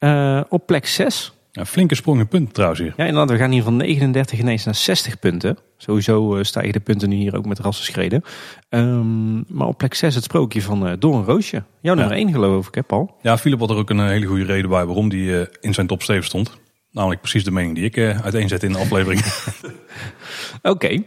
Uh, 0.00 0.40
op 0.48 0.66
plek 0.66 0.86
6. 0.86 1.32
Ja, 1.52 1.64
flinke 1.64 1.94
sprong 1.94 2.20
in 2.20 2.28
punten 2.28 2.52
trouwens 2.52 2.80
hier. 2.80 2.94
Ja, 2.96 3.04
inderdaad. 3.04 3.30
We 3.30 3.36
gaan 3.36 3.50
hier 3.50 3.62
van 3.62 3.76
39 3.76 4.38
ineens 4.38 4.64
naar 4.64 4.74
60 4.74 5.18
punten. 5.18 5.58
Sowieso 5.76 6.36
uh, 6.36 6.42
stijgen 6.42 6.72
de 6.72 6.80
punten 6.80 7.08
nu 7.08 7.16
hier 7.16 7.36
ook 7.36 7.46
met 7.46 7.58
rassenschreden. 7.58 8.24
Um, 8.68 9.44
maar 9.48 9.66
op 9.66 9.78
plek 9.78 9.94
6 9.94 10.14
het 10.14 10.24
sprookje 10.24 10.62
van 10.62 10.86
uh, 10.86 10.92
Door 10.98 11.14
een 11.14 11.24
Roosje. 11.24 11.62
Jouw 11.80 11.94
nummer 11.94 12.16
ja. 12.16 12.22
1 12.22 12.32
geloof 12.32 12.68
ik, 12.68 12.74
hè 12.74 12.82
Paul? 12.82 13.16
Ja, 13.22 13.38
Philip 13.38 13.58
had 13.58 13.70
er 13.70 13.76
ook 13.76 13.90
een 13.90 14.08
hele 14.08 14.26
goede 14.26 14.44
reden 14.44 14.70
bij 14.70 14.86
waarom 14.86 15.08
die 15.08 15.24
uh, 15.24 15.40
in 15.60 15.74
zijn 15.74 15.86
top 15.86 16.02
7 16.02 16.24
stond. 16.24 16.59
Namelijk 16.92 17.20
precies 17.20 17.44
de 17.44 17.50
mening 17.50 17.74
die 17.74 17.84
ik 17.84 17.98
uiteenzet 18.22 18.62
in 18.62 18.72
de 18.72 18.78
aflevering. 18.78 19.24
Oké. 20.62 21.02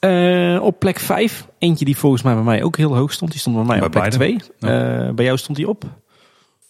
Okay. 0.00 0.58
op 0.58 0.78
plek 0.78 0.98
5, 0.98 1.46
eentje 1.58 1.84
die 1.84 1.96
volgens 1.96 2.22
mij 2.22 2.34
bij 2.34 2.42
mij 2.42 2.62
ook 2.62 2.76
heel 2.76 2.96
hoog 2.96 3.12
stond. 3.12 3.30
Die 3.30 3.40
stond 3.40 3.56
bij 3.56 3.64
mij 3.64 3.76
bij 3.76 3.86
op 3.86 3.92
plek 3.92 4.10
2. 4.10 4.36
Ja. 4.58 5.12
bij 5.12 5.24
jou 5.24 5.38
stond 5.38 5.56
die 5.56 5.68
op? 5.68 5.84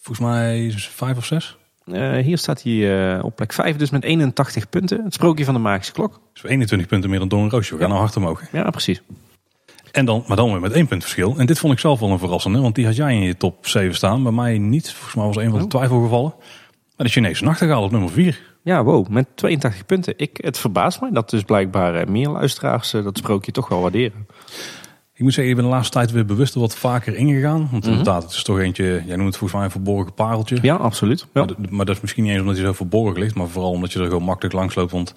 Volgens 0.01 0.27
mij 0.27 0.73
vijf 0.77 1.17
of 1.17 1.25
zes. 1.25 1.57
Uh, 1.87 2.17
hier 2.17 2.39
staat 2.39 2.63
hij 2.63 2.73
uh, 2.73 3.25
op 3.25 3.37
plek 3.37 3.53
5, 3.53 3.77
dus 3.77 3.91
met 3.91 4.05
81 4.05 4.69
punten. 4.69 5.05
Het 5.05 5.15
sprookje 5.15 5.45
van 5.45 5.55
de 5.55 5.61
magische 5.61 5.93
klok. 5.93 6.21
Dus 6.33 6.45
21 6.45 6.89
punten 6.89 7.11
meer 7.11 7.19
dan 7.19 7.29
Don 7.29 7.51
Roosje. 7.51 7.75
We 7.75 7.81
gaan 7.81 7.89
nou 7.89 8.01
hard 8.01 8.17
omhoog. 8.17 8.43
Ja, 8.53 8.71
precies. 8.71 9.03
En 9.93 10.05
dan, 10.05 10.25
maar 10.27 10.37
dan 10.37 10.51
weer 10.51 10.61
met 10.61 10.73
één 10.73 10.87
punt 10.87 11.03
verschil. 11.03 11.35
En 11.39 11.47
dit 11.47 11.59
vond 11.59 11.73
ik 11.73 11.79
zelf 11.79 12.01
wel 12.01 12.11
een 12.11 12.19
verrassende, 12.19 12.61
want 12.61 12.75
die 12.75 12.85
had 12.85 12.97
jij 12.97 13.15
in 13.15 13.21
je 13.21 13.37
top 13.37 13.67
7 13.67 13.95
staan. 13.95 14.23
Bij 14.23 14.33
mij 14.33 14.59
niet. 14.59 14.93
Volgens 14.93 15.15
mij 15.15 15.27
was 15.27 15.37
een 15.37 15.51
van 15.51 15.61
de 15.61 15.67
twijfelgevallen. 15.67 16.35
Maar 16.97 17.07
de 17.07 17.13
Chinese 17.13 17.45
nachtegaal 17.45 17.83
op 17.83 17.91
nummer 17.91 18.11
4. 18.11 18.56
Ja, 18.67 18.85
wow, 18.85 19.09
met 19.09 19.27
82 19.35 19.87
punten. 19.87 20.15
Ik, 20.17 20.39
het 20.41 20.59
verbaast 20.59 21.01
mij 21.01 21.11
dat 21.11 21.31
dus 21.31 21.43
blijkbaar 21.43 22.01
uh, 22.01 22.07
meer 22.07 22.29
luisteraars 22.29 22.91
dat 22.91 23.19
sprookje 23.19 23.53
toch 23.53 23.69
wel 23.69 23.81
waarderen. 23.81 24.27
Ik 25.15 25.23
moet 25.23 25.33
zeggen, 25.33 25.51
ik 25.51 25.57
ben 25.59 25.65
de 25.65 25.71
laatste 25.71 25.93
tijd 25.93 26.11
weer 26.11 26.25
bewust 26.25 26.55
wat 26.55 26.77
vaker 26.77 27.15
ingegaan. 27.15 27.59
Want 27.59 27.71
mm 27.71 27.81
-hmm. 27.81 27.91
inderdaad, 27.91 28.23
het 28.23 28.33
is 28.33 28.43
toch 28.43 28.59
eentje, 28.59 28.85
jij 28.85 29.17
noemt 29.17 29.29
het 29.29 29.37
volgens 29.37 29.53
mij 29.53 29.65
een 29.65 29.71
verborgen 29.71 30.15
pareltje. 30.15 30.59
Ja, 30.63 30.75
absoluut. 30.75 31.27
Ja. 31.33 31.45
Maar, 31.45 31.55
maar, 31.71 31.85
dat 31.85 31.95
is 31.95 32.01
misschien 32.01 32.23
niet 32.23 32.33
eens 32.33 32.41
omdat 32.41 32.57
hij 32.57 32.65
zo 32.65 32.73
verborgen 32.73 33.21
ligt, 33.21 33.35
maar 33.35 33.49
vooral 33.49 33.71
omdat 33.71 33.93
je 33.93 33.99
er 33.99 34.07
gewoon 34.07 34.23
makkelijk 34.23 34.55
langs 34.55 34.75
loopt. 34.75 34.93
Want 34.93 35.15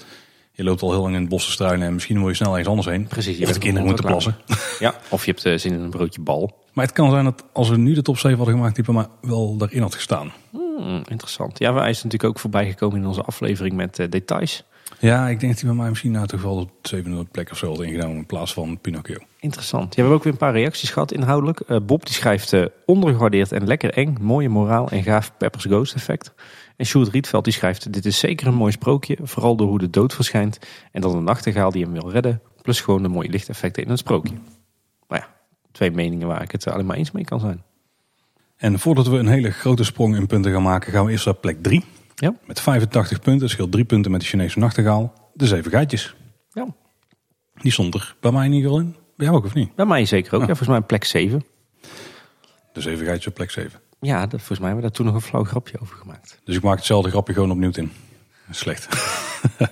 Je 0.59 0.65
loopt 0.65 0.81
al 0.81 0.91
heel 0.91 1.01
lang 1.01 1.15
in 1.15 1.21
het 1.21 1.29
bos 1.29 1.55
te 1.55 1.63
en 1.63 1.93
misschien 1.93 2.19
wil 2.19 2.27
je 2.27 2.33
snel 2.33 2.49
ergens 2.49 2.67
anders 2.67 2.87
heen. 2.87 3.07
Precies, 3.07 3.37
je 3.37 3.43
Of 3.43 3.45
de 3.45 3.51
bent 3.51 3.63
kinderen 3.63 3.87
moeten 3.87 4.05
plassen. 4.05 4.35
Ja, 4.79 4.95
of 5.09 5.25
je 5.25 5.31
hebt 5.31 5.45
eh, 5.45 5.57
zin 5.57 5.73
in 5.73 5.79
een 5.79 5.89
broodje 5.89 6.21
bal. 6.21 6.63
Maar 6.73 6.85
het 6.85 6.93
kan 6.93 7.11
zijn 7.11 7.23
dat 7.23 7.43
als 7.53 7.69
we 7.69 7.77
nu 7.77 7.93
de 7.93 8.01
top 8.01 8.17
7 8.17 8.37
hadden 8.37 8.55
gemaakt, 8.55 8.75
die 8.75 8.93
mij 8.93 9.07
wel 9.21 9.57
daarin 9.57 9.81
had 9.81 9.95
gestaan. 9.95 10.31
Hmm, 10.51 11.01
interessant. 11.09 11.59
Ja, 11.59 11.73
wij 11.73 11.89
is 11.89 12.03
natuurlijk 12.03 12.23
ook 12.23 12.39
voorbij 12.39 12.69
gekomen 12.69 12.99
in 12.99 13.07
onze 13.07 13.21
aflevering 13.21 13.75
met 13.75 13.99
eh, 13.99 14.09
details. 14.09 14.63
Ja, 14.99 15.27
ik 15.27 15.39
denk 15.39 15.51
dat 15.51 15.61
die 15.61 15.69
bij 15.69 15.79
mij 15.79 15.89
misschien 15.89 16.11
nou 16.11 16.27
toch 16.27 16.41
wel 16.41 16.57
op 16.57 16.71
de 16.81 16.89
zevende 16.89 17.25
plek 17.31 17.51
of 17.51 17.57
zo 17.57 17.67
had 17.67 17.81
ingenomen 17.81 18.15
in 18.15 18.25
plaats 18.25 18.53
van 18.53 18.79
Pinocchio. 18.81 19.17
Interessant. 19.39 19.83
Ja, 19.83 19.89
we 19.89 19.99
hebben 19.99 20.17
ook 20.17 20.23
weer 20.23 20.33
een 20.33 20.39
paar 20.39 20.53
reacties 20.53 20.89
gehad 20.89 21.11
inhoudelijk. 21.11 21.59
Eh, 21.59 21.77
Bob 21.85 22.05
die 22.05 22.15
schrijft 22.15 22.53
ondergewaardeerd 22.85 23.51
en 23.51 23.67
lekker 23.67 23.93
eng. 23.93 24.17
Mooie 24.21 24.49
moraal 24.49 24.89
en 24.89 25.03
gaaf 25.03 25.31
Peppers 25.37 25.65
Ghost 25.65 25.95
effect. 25.95 26.33
En 26.79 26.85
Sjoerd 26.85 27.07
Rietveld 27.07 27.43
die 27.43 27.53
schrijft... 27.53 27.93
Dit 27.93 28.05
is 28.05 28.19
zeker 28.19 28.47
een 28.47 28.53
mooi 28.53 28.71
sprookje. 28.71 29.17
Vooral 29.23 29.55
door 29.55 29.67
hoe 29.67 29.79
de 29.79 29.89
dood 29.89 30.13
verschijnt. 30.13 30.59
En 30.91 31.01
dan 31.01 31.11
de 31.11 31.19
nachtegaal 31.19 31.71
die 31.71 31.83
hem 31.83 31.93
wil 31.93 32.11
redden. 32.11 32.41
Plus 32.61 32.81
gewoon 32.81 33.01
de 33.01 33.07
mooie 33.07 33.29
lichteffecten 33.29 33.83
in 33.83 33.89
het 33.89 33.99
sprookje. 33.99 34.33
Maar 35.07 35.19
ja, 35.19 35.27
twee 35.71 35.91
meningen 35.91 36.27
waar 36.27 36.41
ik 36.41 36.51
het 36.51 36.67
alleen 36.67 36.85
maar 36.85 36.95
eens 36.95 37.11
mee 37.11 37.23
kan 37.23 37.39
zijn. 37.39 37.63
En 38.57 38.79
voordat 38.79 39.07
we 39.07 39.17
een 39.17 39.27
hele 39.27 39.51
grote 39.51 39.83
sprong 39.83 40.15
in 40.15 40.27
punten 40.27 40.51
gaan 40.51 40.61
maken, 40.61 40.91
gaan 40.91 41.05
we 41.05 41.11
eerst 41.11 41.25
naar 41.25 41.33
plek 41.33 41.63
3. 41.63 41.83
Ja. 42.15 42.35
Met 42.45 42.59
85 42.61 43.19
punten, 43.19 43.49
scheelt 43.49 43.71
3 43.71 43.83
punten 43.85 44.11
met 44.11 44.21
de 44.21 44.27
Chinese 44.27 44.59
nachtegaal. 44.59 45.13
De 45.33 45.47
zeven 45.47 45.71
geitjes. 45.71 46.15
Ja, 46.51 46.67
Die 47.61 47.71
stond 47.71 47.93
er 47.93 48.15
bij 48.19 48.31
mij 48.31 48.45
in 48.45 48.53
ieder 48.53 48.69
geval 48.69 48.85
in. 48.85 48.95
Bij 49.15 49.25
jou 49.25 49.37
ook 49.37 49.45
of 49.45 49.53
niet? 49.53 49.75
bij 49.75 49.85
mij 49.85 50.05
zeker 50.05 50.33
ook. 50.33 50.39
Ja. 50.39 50.45
volgens 50.47 50.69
mij 50.69 50.81
plek 50.81 51.03
7. 51.03 51.45
De 52.73 52.81
zeven 52.81 53.05
geitjes 53.05 53.27
op 53.27 53.33
plek 53.33 53.51
7. 53.51 53.79
Ja, 53.99 54.19
dat, 54.19 54.29
volgens 54.29 54.59
mij 54.59 54.67
hebben 54.67 54.75
we 54.75 54.81
daar 54.81 54.91
toen 54.91 55.05
nog 55.05 55.15
een 55.15 55.29
flauw 55.29 55.43
grapje 55.43 55.79
over 55.81 55.95
gemaakt. 55.95 56.39
Dus 56.43 56.55
ik 56.55 56.63
maak 56.63 56.77
hetzelfde 56.77 57.09
grapje 57.09 57.33
gewoon 57.33 57.51
opnieuw 57.51 57.71
in. 57.73 57.91
Slecht. 58.49 58.87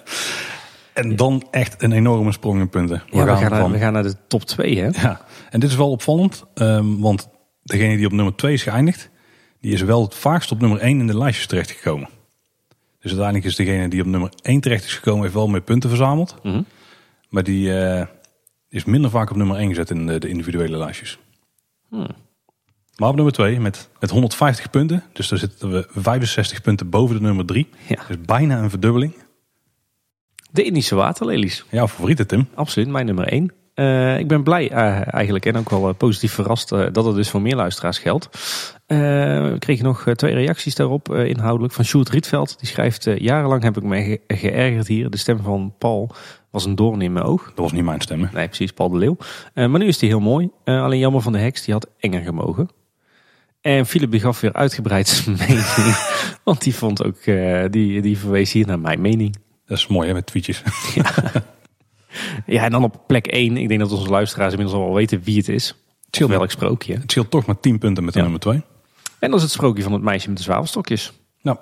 en 0.94 1.16
dan 1.16 1.48
echt 1.52 1.82
een 1.82 1.92
enorme 1.92 2.32
sprong 2.32 2.60
in 2.60 2.70
punten. 2.70 3.04
Ja, 3.12 3.26
we, 3.26 3.36
gaan 3.36 3.52
naar, 3.52 3.72
we 3.72 3.78
gaan 3.78 3.94
naar 3.94 4.04
de 4.04 4.16
top 4.28 4.44
2 4.44 4.78
hè? 4.80 4.90
Ja, 5.02 5.22
en 5.50 5.60
dit 5.60 5.70
is 5.70 5.76
wel 5.76 5.92
opvallend, 5.92 6.44
ehm, 6.54 6.98
want 6.98 7.30
degene 7.64 7.98
die 7.98 8.06
op 8.06 8.12
nummer 8.12 8.36
2 8.36 8.54
is 8.54 8.64
geëindigd, 8.64 9.10
die 9.60 9.74
is 9.74 9.82
wel 9.82 10.02
het 10.02 10.16
vaakst 10.16 10.52
op 10.52 10.60
nummer 10.60 10.80
1 10.80 11.00
in 11.00 11.08
de 11.08 11.18
lijstjes 11.18 11.48
terechtgekomen. 11.48 12.10
Dus 13.00 13.12
uiteindelijk 13.12 13.46
is 13.46 13.56
degene 13.56 13.88
die 13.88 14.02
op 14.02 14.08
nummer 14.08 14.32
1 14.42 14.62
terecht 14.62 14.84
is 14.84 14.94
gekomen, 14.94 15.22
heeft 15.22 15.34
wel 15.34 15.48
meer 15.48 15.62
punten 15.62 15.90
verzameld. 15.90 16.36
Mhm. 16.44 16.62
Maar 17.30 17.44
die 17.44 17.80
eh, 17.80 18.06
is 18.70 18.86
minder 18.86 19.10
vaak 19.10 19.30
op 19.30 19.36
nummer 19.36 19.58
1 19.58 19.68
gezet 19.68 19.90
in 19.90 20.06
de, 20.06 20.20
de 20.20 20.30
individuele 20.30 20.78
lijstjes. 20.78 21.20
Hmm. 21.90 22.08
Maar 22.98 23.10
op 23.10 23.16
nummer 23.16 23.34
2 23.34 23.60
met, 23.60 23.90
met 24.00 24.10
150 24.10 24.70
punten, 24.70 25.04
dus 25.14 25.28
daar 25.28 25.40
zitten 25.40 25.72
we 25.72 25.88
65 25.90 26.62
punten 26.62 26.90
boven 26.90 27.16
de 27.16 27.22
nummer 27.22 27.46
3. 27.46 27.68
Ja. 27.88 28.00
Dus 28.08 28.18
bijna 28.26 28.58
een 28.62 28.70
verdubbeling. 28.70 29.14
De 30.52 30.64
Indische 30.64 30.96
waterlelies. 30.96 31.66
Jouw 31.72 31.88
favoriete 31.88 32.26
Tim. 32.26 32.48
Absoluut, 32.54 32.90
mijn 32.90 33.06
nummer 33.06 33.28
1. 33.28 33.52
Eh, 33.74 34.20
ik 34.20 34.28
ben 34.28 34.44
blij 34.44 34.72
eh, 34.72 35.14
eigenlijk 35.14 35.46
en 35.46 35.58
ook 35.58 35.70
wel 35.70 35.88
eh, 35.90 35.96
positief 35.98 36.32
verrast 36.34 36.70
dat 36.70 37.06
het 37.06 37.16
dus 37.16 37.30
voor 37.30 37.42
meer 37.42 37.56
luisteraars 37.56 37.98
geldt. 38.00 38.30
We 38.88 39.56
kregen 39.60 39.86
nog 39.86 40.06
twee 40.16 40.34
reacties 40.34 40.76
daarop 40.76 41.14
inhoudelijk 41.14 41.74
van 41.74 41.86
Sjoerd 41.86 42.10
Rietveld. 42.10 42.60
Die 42.60 42.68
schrijft, 42.68 43.08
jarenlang 43.18 43.64
heb 43.64 43.78
ik 43.78 43.84
me 43.84 44.04
ge- 44.04 44.22
geërgerd 44.36 44.88
hier. 44.88 45.10
De 45.10 45.18
stem 45.18 45.40
van 45.44 45.74
Paul 45.78 46.10
was 46.52 46.66
een 46.66 46.76
doorn 46.76 47.02
in 47.02 47.14
mijn 47.14 47.26
oog. 47.26 47.44
Dat 47.46 47.58
was 47.58 47.72
niet 47.72 47.84
mijn 47.84 48.02
stem. 48.02 48.22
hè? 48.24 48.28
Nee, 48.34 48.48
precies, 48.48 48.72
Paul 48.72 48.90
de 48.90 48.98
Leeuw. 48.98 49.18
Maar 49.54 49.80
nu 49.80 49.88
is 49.88 49.98
die 49.98 50.10
heel 50.10 50.20
mooi. 50.20 50.50
Alleen 50.64 51.00
jammer 51.00 51.22
van 51.22 51.32
de 51.32 51.40
heks, 51.40 51.64
die 51.66 51.74
had 51.74 51.88
enger 52.00 52.22
gemogen. 52.22 52.70
En 53.68 53.86
Philip 53.86 54.12
die 54.12 54.20
gaf 54.20 54.40
weer 54.40 54.54
uitgebreid 54.54 55.08
zijn 55.08 55.38
mening. 55.48 55.98
Want 56.44 56.62
die 56.62 56.76
vond 56.76 57.04
ook, 57.04 57.18
eh, 57.18 57.66
die, 57.70 58.02
die 58.02 58.18
verwees 58.18 58.52
hier 58.52 58.66
naar 58.68 58.80
mijn 58.80 59.02
mening. 59.02 59.36
Dat 59.66 59.78
is 59.78 59.88
mooi 59.88 60.08
hè, 60.08 60.14
met 60.14 60.26
tweetjes. 60.26 60.64
Ja, 62.46 62.64
en 62.64 62.72
dan 62.72 62.84
op 62.84 63.04
plek 63.08 63.28
1. 63.28 63.58
Ik 63.58 63.68
denk 63.68 63.80
dat 63.80 63.92
onze 63.92 64.10
luisteraars 64.10 64.52
inmiddels 64.52 64.80
al 64.80 64.86
wel 64.86 64.96
weten 64.96 65.22
wie 65.24 65.38
het 65.38 65.50
is. 65.50 65.72
Of 65.72 66.08
scheelt 66.12 66.30
welk 66.30 66.52
sprookje. 66.52 66.94
Het 66.94 67.12
scheelt 67.12 67.32
toch 67.32 67.46
maar 67.46 67.60
10 67.60 67.78
punten 67.78 68.04
met 68.04 68.14
de 68.14 68.20
Ja. 68.20 68.26
nummer 68.26 68.42
2. 68.42 68.62
En 69.20 69.30
dat 69.30 69.38
is 69.40 69.44
het 69.44 69.52
sprookje 69.52 69.84
van 69.84 69.92
het 69.94 70.02
meisje 70.02 70.28
met 70.28 70.38
de 70.38 70.44
zwavelstokjes. 70.44 71.14
Nou, 71.42 71.58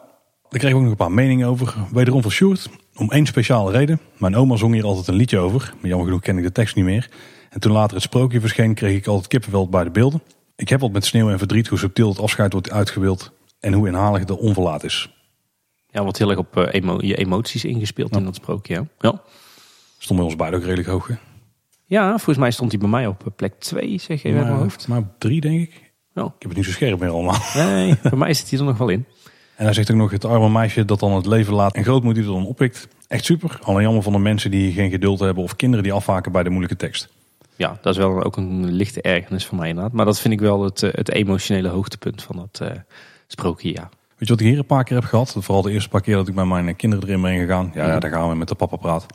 daar 0.49 0.59
kregen 0.59 0.69
we 0.69 0.75
ook 0.75 0.81
nog 0.81 0.91
een 0.91 0.97
paar 0.97 1.11
meningen 1.11 1.47
over. 1.47 1.73
Wederom 1.91 2.21
van 2.21 2.31
Sjoerd. 2.31 2.69
Om 2.95 3.11
één 3.11 3.25
speciale 3.25 3.71
reden. 3.71 3.99
Mijn 4.17 4.35
oma 4.35 4.55
zong 4.55 4.73
hier 4.73 4.83
altijd 4.83 5.07
een 5.07 5.15
liedje 5.15 5.39
over. 5.39 5.73
Maar 5.79 5.89
jammer 5.89 6.07
genoeg 6.07 6.21
ken 6.21 6.37
ik 6.37 6.43
de 6.43 6.51
tekst 6.51 6.75
niet 6.75 6.85
meer. 6.85 7.09
En 7.49 7.59
toen 7.59 7.71
later 7.71 7.93
het 7.93 8.03
sprookje 8.05 8.39
verscheen, 8.39 8.73
kreeg 8.73 8.97
ik 8.97 9.07
altijd 9.07 9.27
kippenvel 9.27 9.69
bij 9.69 9.83
de 9.83 9.91
beelden. 9.91 10.21
Ik 10.55 10.69
heb 10.69 10.79
wat 10.79 10.91
met 10.91 11.05
sneeuw 11.05 11.29
en 11.29 11.37
verdriet 11.37 11.67
hoe 11.67 11.77
subtiel 11.77 12.09
het 12.09 12.19
afscheid 12.19 12.51
wordt 12.53 12.71
uitgebeeld. 12.71 13.31
En 13.59 13.73
hoe 13.73 13.87
inhalig 13.87 14.23
de 14.25 14.37
onverlaat 14.37 14.83
is. 14.83 15.09
Ja, 15.89 16.03
wat 16.03 16.17
heel 16.17 16.29
erg 16.29 16.39
op 16.39 16.57
eh, 16.57 16.67
emo- 16.73 17.01
je 17.01 17.15
emoties 17.15 17.65
ingespeeld 17.65 18.15
in 18.15 18.23
dat 18.23 18.35
sprookje. 18.35 18.75
hè? 18.75 18.81
Ja. 19.07 19.21
Stond 19.97 20.19
bij 20.19 20.27
ons 20.27 20.35
beiden 20.37 20.59
ook 20.59 20.65
redelijk 20.65 20.89
hoog. 20.89 21.07
hè? 21.07 21.15
ja, 21.85 22.09
volgens 22.09 22.37
mij 22.37 22.51
stond 22.51 22.71
hij 22.71 22.79
bij 22.79 22.89
mij 22.89 23.07
op 23.07 23.21
eh, 23.25 23.31
plek 23.35 23.53
2, 23.59 23.97
zeg 23.99 24.21
je 24.21 24.33
uit 24.33 24.37
mijn 24.43 24.55
hoofd. 24.57 24.87
maar 24.87 24.97
op 24.97 25.05
drie 25.17 25.41
denk 25.41 25.61
ik. 25.61 25.93
Ja. 26.13 26.23
Ik 26.23 26.31
heb 26.39 26.47
het 26.49 26.55
niet 26.55 26.65
zo 26.65 26.71
scherp 26.71 26.99
meer 26.99 27.09
allemaal. 27.09 27.39
Nee, 27.55 27.95
bij 28.01 28.17
mij 28.17 28.33
zit 28.33 28.49
hij 28.49 28.59
er 28.59 28.65
nog 28.65 28.77
wel 28.77 28.89
in. 28.89 29.05
En 29.55 29.63
hij 29.65 29.73
zegt 29.73 29.91
ook 29.91 29.97
nog 29.97 30.11
het 30.11 30.25
arme 30.25 30.49
meisje 30.49 30.85
dat 30.85 30.99
dan 30.99 31.11
het 31.11 31.25
leven 31.25 31.53
laat 31.53 31.75
en 31.75 31.83
grootmoed 31.83 32.15
die 32.15 32.23
er 32.23 32.29
dan 32.31 32.45
oppikt. 32.45 32.87
Echt 33.07 33.25
super. 33.25 33.59
Alleen 33.61 33.83
jammer 33.83 34.03
van 34.03 34.13
de 34.13 34.19
mensen 34.19 34.51
die 34.51 34.73
geen 34.73 34.89
geduld 34.89 35.19
hebben 35.19 35.43
of 35.43 35.55
kinderen 35.55 35.83
die 35.83 35.93
afhaken 35.93 36.31
bij 36.31 36.43
de 36.43 36.49
moeilijke 36.49 36.75
tekst. 36.77 37.09
Ja, 37.55 37.77
dat 37.81 37.93
is 37.93 37.99
wel 37.99 38.23
ook 38.23 38.37
een 38.37 38.71
lichte 38.71 39.01
ergernis 39.01 39.45
van 39.45 39.57
mij 39.57 39.69
inderdaad. 39.69 39.93
Maar 39.93 40.05
dat 40.05 40.19
vind 40.19 40.33
ik 40.33 40.39
wel 40.39 40.63
het, 40.63 40.83
eh, 40.83 40.89
het 40.93 41.11
emotionele 41.11 41.67
hoogtepunt 41.69 42.23
van 42.23 42.35
dat 42.35 42.69
eh, 42.69 42.77
sprookje, 43.27 43.71
ja. 43.73 43.89
Weet 44.17 44.27
je 44.27 44.33
wat 44.33 44.39
ik 44.39 44.47
hier 44.47 44.57
een 44.57 44.65
paar 44.65 44.83
keer 44.83 44.95
heb 44.97 45.05
gehad? 45.05 45.35
Vooral 45.39 45.61
de 45.61 45.71
eerste 45.71 45.89
paar 45.89 46.01
keer 46.01 46.15
dat 46.15 46.27
ik 46.27 46.33
met 46.35 46.45
mijn 46.45 46.75
kinderen 46.75 47.05
erin 47.07 47.21
ben 47.21 47.37
gegaan. 47.39 47.71
Ja, 47.73 47.87
ja 47.87 47.99
daar 47.99 48.11
gaan 48.11 48.29
we 48.29 48.35
met 48.35 48.47
de 48.47 48.55
papa 48.55 48.75
praten. 48.75 49.07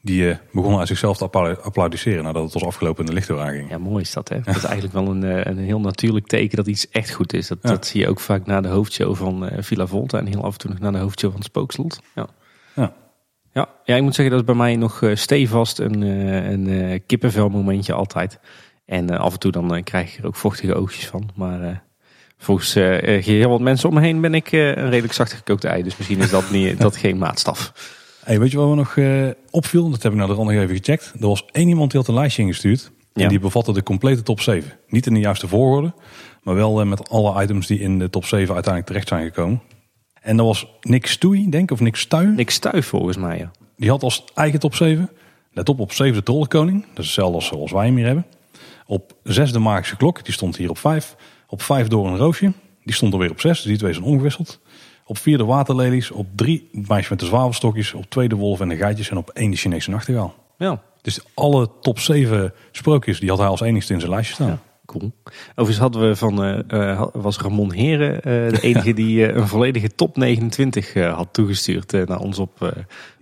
Die 0.00 0.30
eh, 0.30 0.36
begonnen 0.52 0.78
uit 0.78 0.88
zichzelf 0.88 1.16
te 1.16 1.24
appla- 1.24 1.56
applaudisseren 1.62 2.24
nadat 2.24 2.42
het 2.44 2.52
was 2.52 2.64
afgelopen 2.64 3.00
in 3.00 3.06
de 3.06 3.12
lichtdoorhaging. 3.12 3.70
Ja, 3.70 3.78
mooi 3.78 4.02
is 4.02 4.12
dat 4.12 4.28
hè. 4.28 4.40
Dat 4.40 4.56
is 4.56 4.64
eigenlijk 4.64 4.94
wel 4.94 5.06
een, 5.06 5.48
een 5.48 5.58
heel 5.58 5.80
natuurlijk 5.80 6.26
teken 6.26 6.56
dat 6.56 6.66
iets 6.66 6.88
echt 6.90 7.10
goed 7.12 7.32
is. 7.32 7.48
Dat, 7.48 7.58
Ja. 7.62 7.68
dat 7.70 7.86
zie 7.86 8.00
je 8.00 8.08
ook 8.08 8.20
vaak 8.20 8.46
na 8.46 8.60
de 8.60 8.68
hoofdshow 8.68 9.14
van 9.14 9.50
Villa 9.58 9.86
Volta 9.86 10.18
en 10.18 10.26
heel 10.26 10.42
af 10.44 10.52
en 10.52 10.58
toe 10.58 10.70
nog 10.70 10.78
na 10.78 10.90
de 10.90 10.98
hoofdshow 10.98 11.32
van 11.32 11.42
Spookslot. 11.42 12.00
Ja. 12.14 12.26
Ja. 12.74 12.92
Ja, 13.52 13.68
ja, 13.84 13.96
ik 13.96 14.02
moet 14.02 14.14
zeggen 14.14 14.34
dat 14.34 14.40
is 14.40 14.54
bij 14.54 14.64
mij 14.64 14.76
nog 14.76 15.02
eh, 15.02 15.14
stevast 15.14 15.78
een, 15.78 16.02
eh, 16.02 16.50
een 16.50 16.68
eh, 16.68 17.00
kippenvel 17.06 17.48
momentje 17.48 17.92
altijd. 17.92 18.38
En 18.84 19.10
af 19.18 19.32
en 19.32 19.38
toe 19.38 19.52
dan 19.52 19.82
krijg 19.82 20.12
ik 20.12 20.18
er 20.18 20.26
ook 20.26 20.36
vochtige 20.36 20.74
oogjes 20.74 21.06
van. 21.06 21.30
Maar 21.34 21.84
volgens 22.38 22.74
eh, 22.74 23.16
eh, 23.16 23.24
heel 23.24 23.48
wat 23.48 23.60
mensen 23.60 23.88
om 23.88 23.94
me 23.94 24.00
heen 24.00 24.20
ben 24.20 24.34
ik 24.34 24.52
een 24.52 24.90
redelijk 24.90 25.12
zacht 25.12 25.32
gekookte 25.32 25.68
ei. 25.68 25.82
Dus 25.82 25.96
misschien 25.96 26.20
is 26.20 26.30
dat, 26.30 26.50
niet, 26.50 26.80
dat 26.80 26.96
geen 26.96 27.18
maatstaf. 27.18 27.72
Hey, 28.24 28.40
weet 28.40 28.50
je 28.50 28.56
wat 28.56 28.68
me 28.68 28.74
nog 28.74 28.96
opviel? 29.50 29.90
Dat 29.90 30.02
heb 30.02 30.12
ik 30.12 30.18
naar 30.18 30.26
de 30.26 30.34
nog 30.34 30.50
even 30.50 30.76
gecheckt. 30.76 31.12
Er 31.20 31.26
was 31.26 31.44
één 31.50 31.68
iemand 31.68 31.90
die 31.90 32.00
had 32.00 32.08
een 32.08 32.14
lijstje 32.14 32.42
ingestuurd. 32.42 32.90
En 33.12 33.28
die 33.28 33.38
bevatte 33.38 33.72
de 33.72 33.82
complete 33.82 34.22
top 34.22 34.40
7. 34.40 34.72
Niet 34.88 35.06
in 35.06 35.14
de 35.14 35.20
juiste 35.20 35.48
volgorde. 35.48 35.94
Maar 36.42 36.54
wel 36.54 36.84
met 36.84 37.08
alle 37.08 37.42
items 37.42 37.66
die 37.66 37.80
in 37.80 37.98
de 37.98 38.10
top 38.10 38.24
7 38.24 38.54
uiteindelijk 38.54 38.86
terecht 38.86 39.08
zijn 39.08 39.24
gekomen. 39.24 39.62
En 40.22 40.36
dat 40.36 40.46
was 40.46 40.66
Nick 40.80 41.06
Stoei, 41.06 41.50
denk 41.50 41.62
ik. 41.62 41.70
Of 41.70 41.80
Nick 41.80 41.96
Stuy. 41.96 42.24
Niks 42.24 42.54
stuif 42.54 42.86
volgens 42.86 43.16
mij. 43.16 43.38
Ja. 43.38 43.50
Die 43.76 43.90
had 43.90 44.02
als 44.02 44.24
eigen 44.34 44.60
top 44.60 44.74
7. 44.74 45.10
Let 45.52 45.68
op 45.68 45.80
op 45.80 45.92
7 45.92 46.14
de 46.14 46.22
Trollenkoning. 46.22 46.80
Dat 46.80 46.98
is 46.98 47.04
hetzelfde 47.04 47.34
als 47.34 47.46
zoals 47.46 47.72
wij 47.72 47.86
hem 47.86 47.96
hier 47.96 48.06
hebben. 48.06 48.26
Op 48.86 49.12
6 49.22 49.52
de 49.52 49.58
Magische 49.58 49.96
Klok. 49.96 50.24
Die 50.24 50.34
stond 50.34 50.56
hier 50.56 50.70
op 50.70 50.78
5. 50.78 51.16
Op 51.46 51.62
5 51.62 51.88
door 51.88 52.06
een 52.06 52.16
roosje. 52.16 52.52
Die 52.84 52.94
stond 52.94 53.12
er 53.12 53.18
weer 53.18 53.30
op 53.30 53.40
6. 53.40 53.56
Dus 53.56 53.66
die 53.66 53.78
twee 53.78 53.92
zijn 53.92 54.04
omgewisseld. 54.04 54.60
Op 55.04 55.18
4 55.18 55.38
de 55.38 55.44
Waterlelies. 55.44 56.10
Op 56.10 56.26
3 56.34 56.68
het 56.72 56.88
meisje 56.88 57.10
met 57.10 57.20
de 57.20 57.26
zwavelstokjes. 57.26 57.94
Op 57.94 58.04
2 58.10 58.28
de 58.28 58.34
Wolf 58.36 58.60
en 58.60 58.68
de 58.68 58.76
Geitjes. 58.76 59.10
En 59.10 59.16
op 59.16 59.30
1 59.30 59.50
de 59.50 59.56
Chinese 59.56 59.90
Nachtegaal. 59.90 60.34
ja, 60.58 60.82
Dus 61.02 61.20
alle 61.34 61.70
top 61.80 61.98
7 61.98 62.52
sprookjes 62.70 63.20
die 63.20 63.28
had 63.28 63.38
hij 63.38 63.48
als 63.48 63.60
enigste 63.60 63.92
in 63.92 64.00
zijn 64.00 64.12
lijstje 64.12 64.34
staan. 64.34 64.48
Ja, 64.48 64.58
cool. 64.98 65.12
Overigens 65.50 65.78
hadden 65.78 66.08
we 66.08 66.16
van, 66.16 66.44
eh, 66.44 66.90
eh, 66.90 67.06
was 67.12 67.38
Ramon 67.38 67.72
Heren 67.72 68.14
eh, 68.14 68.22
de 68.22 68.60
enige 68.68 68.92
die 68.92 69.32
een 69.32 69.48
volledige 69.48 69.94
top 69.94 70.16
29 70.16 70.94
eh, 70.94 71.14
had 71.14 71.28
toegestuurd 71.32 71.92
naar 71.92 72.20
ons 72.20 72.38
op, 72.38 72.74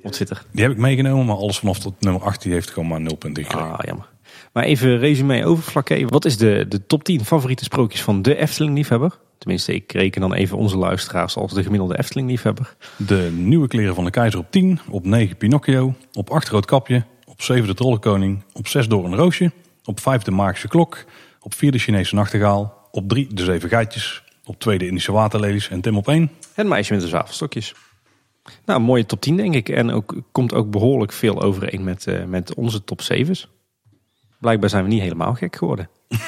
op 0.03 0.13
Twitter. 0.13 0.45
Die 0.53 0.63
heb 0.63 0.73
ik 0.73 0.79
meegenomen. 0.79 1.27
Maar 1.27 1.37
alles 1.37 1.59
vanaf 1.59 1.79
tot 1.79 1.95
nummer 2.01 2.23
8 2.23 2.43
die 2.43 2.53
heeft 2.53 2.71
gewoon 2.71 2.89
maar 2.89 3.01
0 3.01 3.17
punten 3.17 3.45
gekregen. 3.45 3.73
Ah, 3.73 3.79
jammer. 3.87 4.09
Maar 4.53 4.65
even 4.65 4.99
resume 4.99 5.45
over 5.45 5.63
vlakke. 5.63 6.07
Wat 6.09 6.25
is 6.25 6.37
de, 6.37 6.67
de 6.69 6.87
top 6.87 7.05
10 7.05 7.25
favoriete 7.25 7.65
sprookjes 7.65 8.03
van 8.03 8.23
de 8.23 8.37
Efteling-liefhebber? 8.37 9.19
Tenminste, 9.39 9.75
ik 9.75 9.93
reken 9.93 10.21
dan 10.21 10.33
even 10.33 10.57
onze 10.57 10.77
luisteraars 10.77 11.37
als 11.37 11.53
de 11.53 11.63
gemiddelde 11.63 11.99
Efteling-liefhebber. 11.99 12.77
De 12.97 13.31
nieuwe 13.37 13.69
kleren 13.69 13.95
van 13.95 14.05
de 14.05 14.11
keizer 14.11 14.41
op 14.41 14.51
10. 14.51 14.81
Op 14.91 15.05
9 15.05 15.37
Pinocchio. 15.37 15.95
Op 16.13 16.31
8 16.31 16.49
Roodkapje. 16.49 17.05
Op 17.25 17.43
7 17.43 17.67
de 17.67 17.75
Trollenkoning. 17.75 18.43
Op 18.53 18.67
6 18.67 18.89
door 18.89 19.05
een 19.05 19.17
roosje. 19.17 19.53
Op 19.85 20.01
5 20.01 20.23
de 20.23 20.31
Magische 20.31 20.69
Klok. 20.69 21.05
Op 21.41 21.55
4 21.55 21.73
de 21.73 21.79
Chinese 21.79 22.15
Nachtegaal. 22.15 22.89
Op 22.91 23.09
3 23.09 23.35
de 23.35 23.45
Zeven 23.45 23.69
Geitjes. 23.69 24.23
Op 24.45 24.59
2 24.61 24.79
de 24.79 24.87
Indische 24.87 25.13
Waterlelies. 25.13 25.69
En 25.69 25.81
Tim 25.81 25.97
op 25.97 26.09
1. 26.09 26.31
Het 26.55 26.67
meisje 26.67 26.93
met 26.93 27.03
de 27.03 27.09
zwavelstokjes. 27.09 27.75
Nou, 28.65 28.81
mooie 28.81 29.07
top 29.07 29.21
10 29.21 29.37
denk 29.37 29.55
ik. 29.55 29.69
En 29.69 29.91
ook, 29.91 30.15
komt 30.33 30.55
ook 30.55 30.71
behoorlijk 30.71 31.13
veel 31.13 31.43
overeen 31.43 31.85
met, 31.85 32.07
eh, 32.07 32.25
met 32.25 32.55
onze 32.55 32.85
top 32.85 33.01
7's. 33.03 33.49
Blijkbaar 34.39 34.71
zijn 34.71 34.85
we 34.85 34.91
niet 34.91 35.01
helemaal 35.01 35.35
gek 35.35 35.57
geworden. 35.57 35.89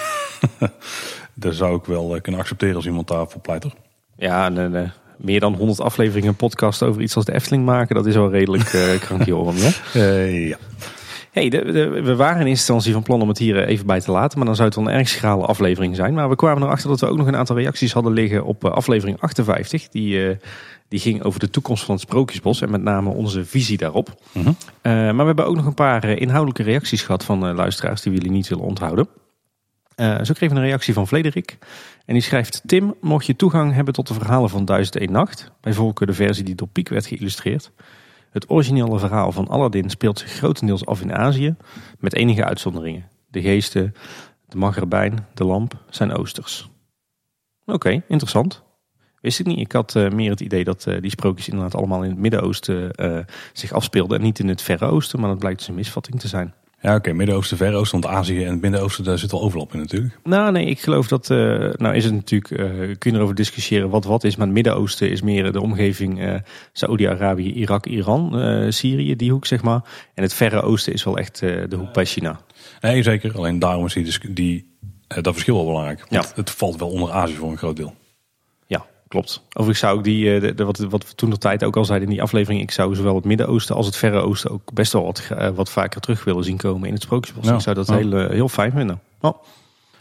Dat 1.34 1.54
zou 1.54 1.76
ik 1.76 1.84
wel 1.84 2.14
eh, 2.14 2.20
kunnen 2.20 2.40
accepteren 2.40 2.76
als 2.76 2.86
iemand 2.86 3.08
daarvoor 3.08 3.40
pleit. 3.40 3.62
hoor. 3.62 3.74
Ja, 4.16 4.46
en, 4.46 4.76
eh, 4.76 4.90
meer 5.16 5.40
dan 5.40 5.54
100 5.54 5.80
afleveringen 5.80 6.36
podcast 6.36 6.82
over 6.82 7.02
iets 7.02 7.16
als 7.16 7.24
de 7.24 7.34
Efteling 7.34 7.64
maken, 7.64 7.94
dat 7.94 8.06
is 8.06 8.14
wel 8.14 8.30
redelijk 8.30 8.72
uh, 8.72 9.00
krankjoren. 9.00 9.54
Uh, 9.96 10.48
ja. 10.48 10.56
Hey, 11.32 11.48
de, 11.48 11.72
de, 11.72 11.88
we 11.88 12.16
waren 12.16 12.40
in 12.40 12.46
eerste 12.46 12.72
instantie 12.72 12.92
van 12.92 13.02
plan 13.02 13.22
om 13.22 13.28
het 13.28 13.38
hier 13.38 13.64
even 13.64 13.86
bij 13.86 14.00
te 14.00 14.10
laten, 14.10 14.38
maar 14.38 14.46
dan 14.46 14.56
zou 14.56 14.68
het 14.68 14.76
wel 14.76 14.88
een 14.88 14.98
erg 14.98 15.08
schrale 15.08 15.46
aflevering 15.46 15.96
zijn. 15.96 16.14
Maar 16.14 16.28
we 16.28 16.36
kwamen 16.36 16.62
erachter 16.62 16.88
dat 16.88 17.00
we 17.00 17.06
ook 17.06 17.16
nog 17.16 17.26
een 17.26 17.36
aantal 17.36 17.56
reacties 17.56 17.92
hadden 17.92 18.12
liggen 18.12 18.44
op 18.44 18.64
aflevering 18.64 19.20
58. 19.20 19.88
Die, 19.88 20.38
die 20.88 21.00
ging 21.00 21.22
over 21.22 21.40
de 21.40 21.50
toekomst 21.50 21.84
van 21.84 21.94
het 21.94 22.02
Sprookjesbos 22.02 22.60
en 22.60 22.70
met 22.70 22.82
name 22.82 23.10
onze 23.10 23.44
visie 23.44 23.76
daarop. 23.76 24.14
Mhm. 24.32 24.48
Uh, 24.48 24.54
maar 24.82 25.16
we 25.16 25.24
hebben 25.24 25.46
ook 25.46 25.56
nog 25.56 25.66
een 25.66 25.74
paar 25.74 26.04
inhoudelijke 26.04 26.62
reacties 26.62 27.02
gehad 27.02 27.24
van 27.24 27.54
luisteraars 27.54 28.02
die 28.02 28.12
we 28.12 28.18
jullie 28.18 28.32
niet 28.32 28.48
willen 28.48 28.64
onthouden. 28.64 29.08
Uh, 29.96 30.22
zo 30.22 30.32
kreeg 30.32 30.50
we 30.50 30.56
een 30.56 30.62
reactie 30.62 30.94
van 30.94 31.06
Frederik. 31.06 31.58
En 32.06 32.14
die 32.14 32.22
schrijft: 32.22 32.62
Tim, 32.66 32.94
mocht 33.00 33.26
je 33.26 33.36
toegang 33.36 33.74
hebben 33.74 33.94
tot 33.94 34.08
de 34.08 34.14
verhalen 34.14 34.50
van 34.50 34.64
1001 34.64 35.12
Nacht, 35.12 35.50
bij 35.60 35.72
voorkeur 35.72 36.06
de 36.06 36.12
versie 36.12 36.44
die 36.44 36.54
door 36.54 36.68
Piek 36.68 36.88
werd 36.88 37.06
geïllustreerd. 37.06 37.70
Het 38.32 38.50
originele 38.50 38.98
verhaal 38.98 39.32
van 39.32 39.48
Aladdin 39.48 39.90
speelt 39.90 40.18
zich 40.18 40.30
grotendeels 40.30 40.86
af 40.86 41.00
in 41.00 41.14
Azië, 41.14 41.54
met 41.98 42.14
enige 42.14 42.44
uitzonderingen. 42.44 43.08
De 43.28 43.40
geesten, 43.40 43.94
de 44.48 44.56
magrabijn, 44.56 45.26
de 45.34 45.44
lamp 45.44 45.84
zijn 45.90 46.12
oosters. 46.12 46.70
Oké, 47.64 48.02
interessant. 48.08 48.62
Wist 49.20 49.38
ik 49.38 49.46
niet. 49.46 49.58
Ik 49.58 49.72
had 49.72 49.94
uh, 49.94 50.10
meer 50.10 50.30
het 50.30 50.40
idee 50.40 50.64
dat 50.64 50.86
uh, 50.86 51.00
die 51.00 51.10
sprookjes 51.10 51.48
inderdaad 51.48 51.74
allemaal 51.74 52.02
in 52.02 52.10
het 52.10 52.18
Midden-Oosten 52.18 52.90
uh, 52.96 53.18
zich 53.52 53.72
afspeelden. 53.72 54.18
En 54.18 54.24
niet 54.24 54.38
in 54.38 54.48
het 54.48 54.62
Verre 54.62 54.86
Oosten, 54.86 55.20
maar 55.20 55.28
dat 55.28 55.38
blijkt 55.38 55.58
dus 55.58 55.68
een 55.68 55.74
misvatting 55.74 56.20
te 56.20 56.28
zijn. 56.28 56.54
Ja, 56.82 56.88
oké. 56.88 56.98
Okay. 56.98 57.12
Midden-Oosten, 57.12 57.56
Verre 57.56 57.76
Oosten, 57.76 58.00
want 58.00 58.14
Azië 58.14 58.44
en 58.44 58.50
het 58.52 58.60
Midden-Oosten, 58.60 59.04
daar 59.04 59.18
zit 59.18 59.30
wel 59.30 59.42
overlap 59.42 59.72
in 59.72 59.78
natuurlijk. 59.78 60.18
Nou, 60.24 60.52
nee, 60.52 60.66
ik 60.66 60.80
geloof 60.80 61.08
dat, 61.08 61.28
nou 61.78 61.94
is 61.94 62.04
het 62.04 62.12
natuurlijk, 62.14 62.48
kun 62.98 63.10
je 63.10 63.16
erover 63.16 63.34
discussiëren 63.34 63.90
wat 63.90 64.04
wat 64.04 64.24
is. 64.24 64.36
Maar 64.36 64.46
het 64.46 64.54
Midden-Oosten 64.54 65.10
is 65.10 65.22
meer 65.22 65.52
de 65.52 65.60
omgeving 65.60 66.40
Saoedi-Arabië, 66.72 67.52
Irak, 67.52 67.86
Iran, 67.86 68.32
Syrië, 68.72 69.16
die 69.16 69.30
hoek 69.30 69.46
zeg 69.46 69.62
maar. 69.62 69.80
En 70.14 70.22
het 70.22 70.34
Verre 70.34 70.60
Oosten 70.62 70.92
is 70.92 71.04
wel 71.04 71.18
echt 71.18 71.38
de 71.40 71.76
hoek 71.76 71.92
bij 71.92 72.04
China. 72.04 72.40
Nee, 72.80 73.02
zeker. 73.02 73.36
Alleen 73.36 73.58
daarom 73.58 73.84
is 73.86 73.92
die, 73.92 74.32
die, 74.32 74.76
dat 75.06 75.32
verschil 75.32 75.54
wel 75.54 75.66
belangrijk. 75.66 75.98
Want 76.08 76.24
Ja. 76.24 76.32
het 76.34 76.50
valt 76.50 76.78
wel 76.78 76.88
onder 76.88 77.10
Azië 77.10 77.34
voor 77.34 77.50
een 77.50 77.58
groot 77.58 77.76
deel. 77.76 77.94
Klopt. 79.12 79.42
Overigens 79.48 79.78
zou 79.78 79.98
ik 79.98 80.04
die, 80.04 80.34
eh, 80.34 80.40
de, 80.40 80.54
de- 80.54 80.64
wat, 80.64 80.78
wat 80.78 81.08
we 81.08 81.14
toen 81.14 81.30
de 81.30 81.38
tijd 81.38 81.64
ook 81.64 81.76
al 81.76 81.84
zeiden 81.84 82.08
in 82.08 82.14
die 82.14 82.22
aflevering, 82.22 82.62
ik 82.62 82.70
zou 82.70 82.94
zowel 82.94 83.14
het 83.14 83.24
Midden-Oosten 83.24 83.74
als 83.76 83.86
het 83.86 83.96
Verre 83.96 84.18
Oosten 84.20 84.50
ook 84.50 84.72
best 84.72 84.92
wel 84.92 85.04
wat, 85.04 85.28
eh, 85.36 85.48
wat 85.48 85.70
vaker 85.70 86.00
terug 86.00 86.24
willen 86.24 86.44
zien 86.44 86.56
komen 86.56 86.88
in 86.88 86.94
het 86.94 87.02
Sprookjesbos. 87.02 87.46
Ja. 87.46 87.54
Ik 87.54 87.60
zou 87.60 87.74
dat 87.76 87.88
heel, 87.88 88.12
eh, 88.12 88.30
heel 88.30 88.48
fijn 88.48 88.72
vinden. 88.72 89.00
Oh, 89.20 89.32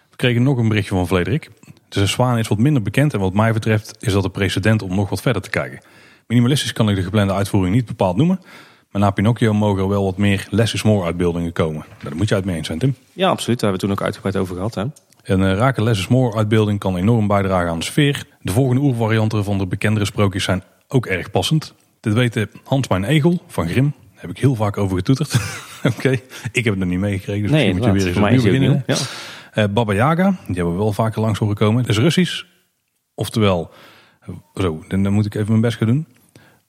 We 0.09 0.15
kregen 0.15 0.43
nog 0.43 0.57
een 0.57 0.67
berichtje 0.67 0.95
van 0.95 1.07
Frederik. 1.07 1.49
Dus 1.89 2.01
de 2.01 2.05
zwaan 2.07 2.37
is 2.37 2.47
wat 2.47 2.57
minder 2.57 2.81
bekend 2.81 3.13
en 3.13 3.19
wat 3.19 3.33
mij 3.33 3.53
betreft 3.53 3.95
is 3.99 4.13
dat 4.13 4.23
een 4.23 4.31
precedent 4.31 4.81
om 4.81 4.95
nog 4.95 5.09
wat 5.09 5.21
verder 5.21 5.41
te 5.41 5.49
kijken. 5.49 5.79
Minimalistisch 6.27 6.73
kan 6.73 6.89
ik 6.89 6.95
de 6.95 7.03
geplande 7.03 7.33
uitvoering 7.33 7.75
niet 7.75 7.85
bepaald 7.85 8.15
noemen. 8.15 8.39
Maar 8.91 9.01
na 9.01 9.09
Pinocchio 9.11 9.53
mogen 9.53 9.81
er 9.81 9.89
wel 9.89 10.03
wat 10.03 10.17
meer 10.17 10.47
less 10.49 10.73
is 10.73 10.83
more 10.83 11.05
uitbeeldingen 11.05 11.51
komen. 11.53 11.85
Nou, 11.89 12.03
daar 12.03 12.15
moet 12.15 12.29
je 12.29 12.35
uit 12.35 12.45
mee 12.45 12.55
eens 12.55 12.67
zijn, 12.67 12.79
Tim. 12.79 12.95
ja, 13.13 13.29
absoluut. 13.29 13.59
Daar 13.59 13.69
hebben 13.71 13.89
we 13.89 13.95
toen 13.95 14.05
ook 14.05 14.05
uitgebreid 14.05 14.35
over 14.35 14.55
gehad. 14.55 14.75
Hè? 14.75 14.83
Een 15.23 15.39
uh, 15.41 15.53
rake 15.53 15.83
less 15.83 15.99
is 16.01 16.07
more 16.07 16.35
uitbeelding 16.37 16.79
kan 16.79 16.97
enorm 16.97 17.27
bijdragen 17.27 17.69
aan 17.69 17.79
de 17.79 17.85
sfeer. 17.85 18.25
De 18.41 18.51
volgende 18.51 18.81
oervarianten 18.81 19.43
van 19.43 19.57
de 19.57 19.67
bekendere 19.67 20.05
sprookjes 20.05 20.43
zijn 20.43 20.63
ook 20.87 21.05
erg 21.05 21.31
passend. 21.31 21.73
Dit 21.99 22.13
weten 22.13 22.49
Hans 22.63 22.87
mijn 22.87 23.03
Egel 23.03 23.41
van 23.47 23.67
Grim. 23.67 23.93
Daar 24.11 24.21
heb 24.21 24.29
ik 24.29 24.37
heel 24.37 24.55
vaak 24.55 24.77
over 24.77 24.97
getoeterd. 24.97 25.35
Oké, 25.95 26.09
ik 26.51 26.63
heb 26.63 26.65
het 26.65 26.77
nog 26.77 26.87
niet 26.87 26.99
meegekregen. 26.99 27.41
Dus 27.41 27.51
Nee, 27.51 27.73
misschien 27.73 27.93
moet 27.93 28.01
je 28.01 28.07
weer 28.07 28.15
eens 28.15 28.23
opnieuw 28.25 28.37
is 28.37 28.59
beginnen. 28.59 28.83
Ja. 28.87 28.95
Eh, 29.51 29.73
Baba 29.73 29.93
Yaga, 29.93 30.29
die 30.29 30.55
hebben 30.55 30.73
we 30.73 30.79
wel 30.79 30.93
vaker 30.93 31.21
langs 31.21 31.39
horen 31.39 31.55
komen. 31.55 31.81
Het 31.81 31.89
is 31.89 31.97
Russisch. 31.97 32.43
Oftewel, 33.15 33.71
eh, 34.21 34.29
zo, 34.55 34.83
dan 34.87 35.03
dan 35.03 35.13
moet 35.13 35.25
ik 35.25 35.35
even 35.35 35.49
mijn 35.49 35.61
best 35.61 35.77
gaan 35.77 35.87
doen. 35.87 36.07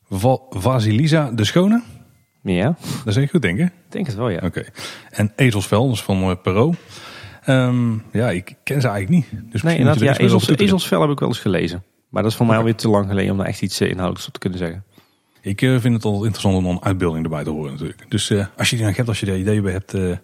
Va 0.09 0.39
Vasilisa 0.51 1.31
de 1.31 1.45
Schone. 1.45 1.83
ja, 2.43 2.77
Dat 3.05 3.15
zeg 3.15 3.25
ik 3.25 3.31
goed, 3.31 3.43
denk 3.43 3.59
ik. 3.59 3.67
ik 3.67 3.73
denk 3.89 4.07
het 4.07 4.17
wel, 4.17 4.29
ja. 4.29 4.41
Oké. 4.45 4.65
En 5.11 5.33
Ezelsvel, 5.37 5.87
dat 5.87 5.95
is 5.95 6.03
van 6.03 6.23
eh, 6.23 6.37
Ehm, 7.45 7.93
ja, 8.13 8.31
ik 8.31 8.55
ken 8.63 8.81
ze 8.81 8.89
eigenlijk 8.89 9.09
niet. 9.09 9.43
Dus 9.53 9.63
Nee, 9.63 9.79
inderdaad, 9.79 10.03
ja, 10.03 10.19
ezels, 10.19 10.49
ezelsvel 10.49 11.01
heb 11.01 11.11
ik 11.11 11.19
wel 11.19 11.29
eens 11.29 11.39
gelezen. 11.39 11.83
Maar 12.13 12.23
dat 12.23 12.31
is 12.31 12.37
voor 12.37 12.47
mij 12.47 12.57
alweer 12.57 12.75
te 12.75 12.89
lang 12.89 13.09
geleden 13.09 13.31
om 13.31 13.37
daar 13.37 13.47
echt 13.47 13.63
iets 13.63 13.81
eh, 13.81 13.89
inhoudelijks 13.89 14.27
op 14.27 14.33
te 14.33 14.39
kunnen 14.39 14.59
zeggen. 14.59 14.85
Ik 15.41 15.63
eh, 15.63 15.71
vind 15.79 15.95
het 15.95 16.05
altijd 16.05 16.25
interessant 16.25 16.57
om 16.57 16.67
een 16.67 16.83
uitbeelding 16.83 17.25
erbij 17.25 17.45
te 17.45 17.51
horen 17.51 17.73
natuurlijk. 17.73 18.05
Dus 18.09 18.31
eh, 18.31 18.47
als 18.57 18.71
je 18.71 18.77
die 18.77 18.85
nog 18.85 18.97
hebt, 18.97 19.09
als 19.09 19.21
je 19.21 19.27
daar 19.27 19.37
ideeën 19.37 19.63
bij 19.63 19.73
hebt, 19.73 19.95
eh 19.95 20.17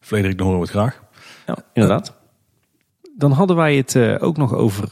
Frederik, 0.00 0.38
dan 0.38 0.46
horen 0.46 0.60
we 0.60 0.66
het 0.66 0.76
graag. 0.76 1.02
Ja, 1.46 1.56
inderdaad. 1.72 2.14
Dan 3.16 3.32
hadden 3.32 3.56
wij 3.56 3.76
het 3.76 3.96
ook 4.20 4.36
nog 4.36 4.54
over 4.54 4.88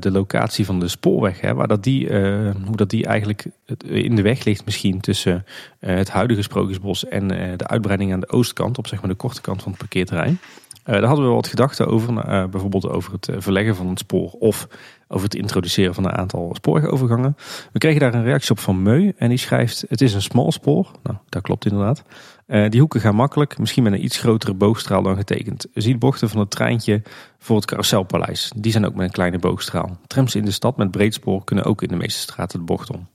de 0.00 0.10
locatie 0.10 0.64
van 0.64 0.80
de 0.80 0.88
spoorweg. 0.88 1.40
Hè, 1.40 1.54
waar 1.54 1.68
dat 1.68 1.82
die, 1.82 2.12
hoe 2.64 2.76
dat 2.76 2.90
die 2.90 3.06
eigenlijk 3.06 3.46
in 3.84 4.16
de 4.16 4.22
weg 4.22 4.44
ligt 4.44 4.64
misschien 4.64 5.00
tussen 5.00 5.44
het 5.78 6.10
huidige 6.10 6.42
Sprookjesbos 6.42 7.08
en 7.08 7.28
de 7.28 7.66
uitbreiding 7.66 8.12
aan 8.12 8.20
de 8.20 8.28
oostkant. 8.28 8.78
Op 8.78 8.86
zeg 8.86 9.00
maar 9.00 9.10
de 9.10 9.16
korte 9.16 9.40
kant 9.40 9.62
van 9.62 9.70
het 9.70 9.80
parkeerterrein. 9.80 10.38
Eh, 10.84 10.94
daar 10.94 11.04
hadden 11.04 11.26
we 11.26 11.32
wat 11.32 11.46
gedachten 11.46 11.86
over. 11.86 12.18
eh, 12.18 12.44
bijvoorbeeld 12.46 12.88
over 12.88 13.12
het 13.12 13.28
eh, 13.28 13.36
verleggen 13.38 13.76
van 13.76 13.88
het 13.88 13.98
spoor 13.98 14.30
of 14.30 14.68
over 15.08 15.24
het 15.24 15.34
introduceren 15.34 15.94
van 15.94 16.04
een 16.04 16.12
aantal 16.12 16.50
spoorwegovergangen. 16.54 17.36
We 17.72 17.78
kregen 17.78 18.00
daar 18.00 18.14
een 18.14 18.24
reactie 18.24 18.50
op 18.50 18.58
van 18.58 18.82
Meu 18.82 19.12
en 19.16 19.28
die 19.28 19.38
schrijft 19.38 19.84
het 19.88 20.00
is 20.00 20.14
een 20.14 20.22
smalspoor. 20.22 20.90
Nou, 21.02 21.16
dat 21.28 21.42
klopt 21.42 21.64
inderdaad. 21.64 22.02
Die 22.70 22.80
hoeken 22.80 23.00
gaan 23.00 23.14
makkelijk, 23.14 23.58
misschien 23.58 23.82
met 23.82 23.92
een 23.92 24.04
iets 24.04 24.18
grotere 24.18 24.54
boogstraal 24.54 25.02
dan 25.02 25.16
getekend. 25.16 25.66
Zie 25.74 25.98
bochten 25.98 26.28
van 26.28 26.40
het 26.40 26.50
treintje 26.50 27.02
voor 27.38 27.56
het 27.56 27.64
carouselpaleis. 27.64 28.52
Die 28.56 28.72
zijn 28.72 28.86
ook 28.86 28.94
met 28.94 29.04
een 29.04 29.12
kleine 29.12 29.38
boogstraal. 29.38 29.98
Trams 30.06 30.34
in 30.34 30.44
de 30.44 30.50
stad 30.50 30.76
met 30.76 30.90
breedspoor 30.90 31.44
kunnen 31.44 31.64
ook 31.64 31.82
in 31.82 31.88
de 31.88 31.96
meeste 31.96 32.20
straten 32.20 32.58
de 32.58 32.64
bocht 32.64 32.90
om. 32.90 33.08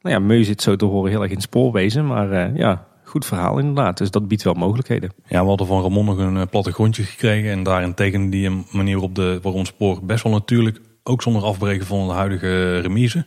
Nou 0.00 0.14
ja, 0.14 0.20
Meu 0.20 0.44
zit 0.44 0.62
zo 0.62 0.76
te 0.76 0.84
horen 0.84 1.10
heel 1.10 1.22
erg 1.22 1.32
in 1.32 1.40
spoorwezen, 1.40 2.06
maar 2.06 2.56
ja, 2.56 2.86
goed 3.08 3.26
verhaal 3.26 3.58
inderdaad. 3.58 3.98
Dus 3.98 4.10
dat 4.10 4.28
biedt 4.28 4.42
wel 4.42 4.54
mogelijkheden. 4.54 5.10
Ja, 5.28 5.42
we 5.42 5.48
hadden 5.48 5.66
van 5.66 5.82
Ramon 5.82 6.04
nog 6.04 6.18
een 6.18 6.36
eh, 6.36 6.42
plattegrondje 6.50 7.02
gekregen. 7.02 7.50
En 7.50 7.62
daarin 7.62 7.94
tekende 7.94 8.28
die 8.28 8.46
een 8.46 8.66
manier 8.72 8.92
waarop, 8.94 9.14
de, 9.14 9.38
waarop 9.42 9.60
het 9.60 9.70
spoor 9.74 10.04
best 10.04 10.22
wel 10.22 10.32
natuurlijk, 10.32 10.80
ook 11.02 11.22
zonder 11.22 11.42
afbreken 11.42 11.86
van 11.86 12.06
de 12.06 12.12
huidige 12.14 12.78
remise, 12.80 13.26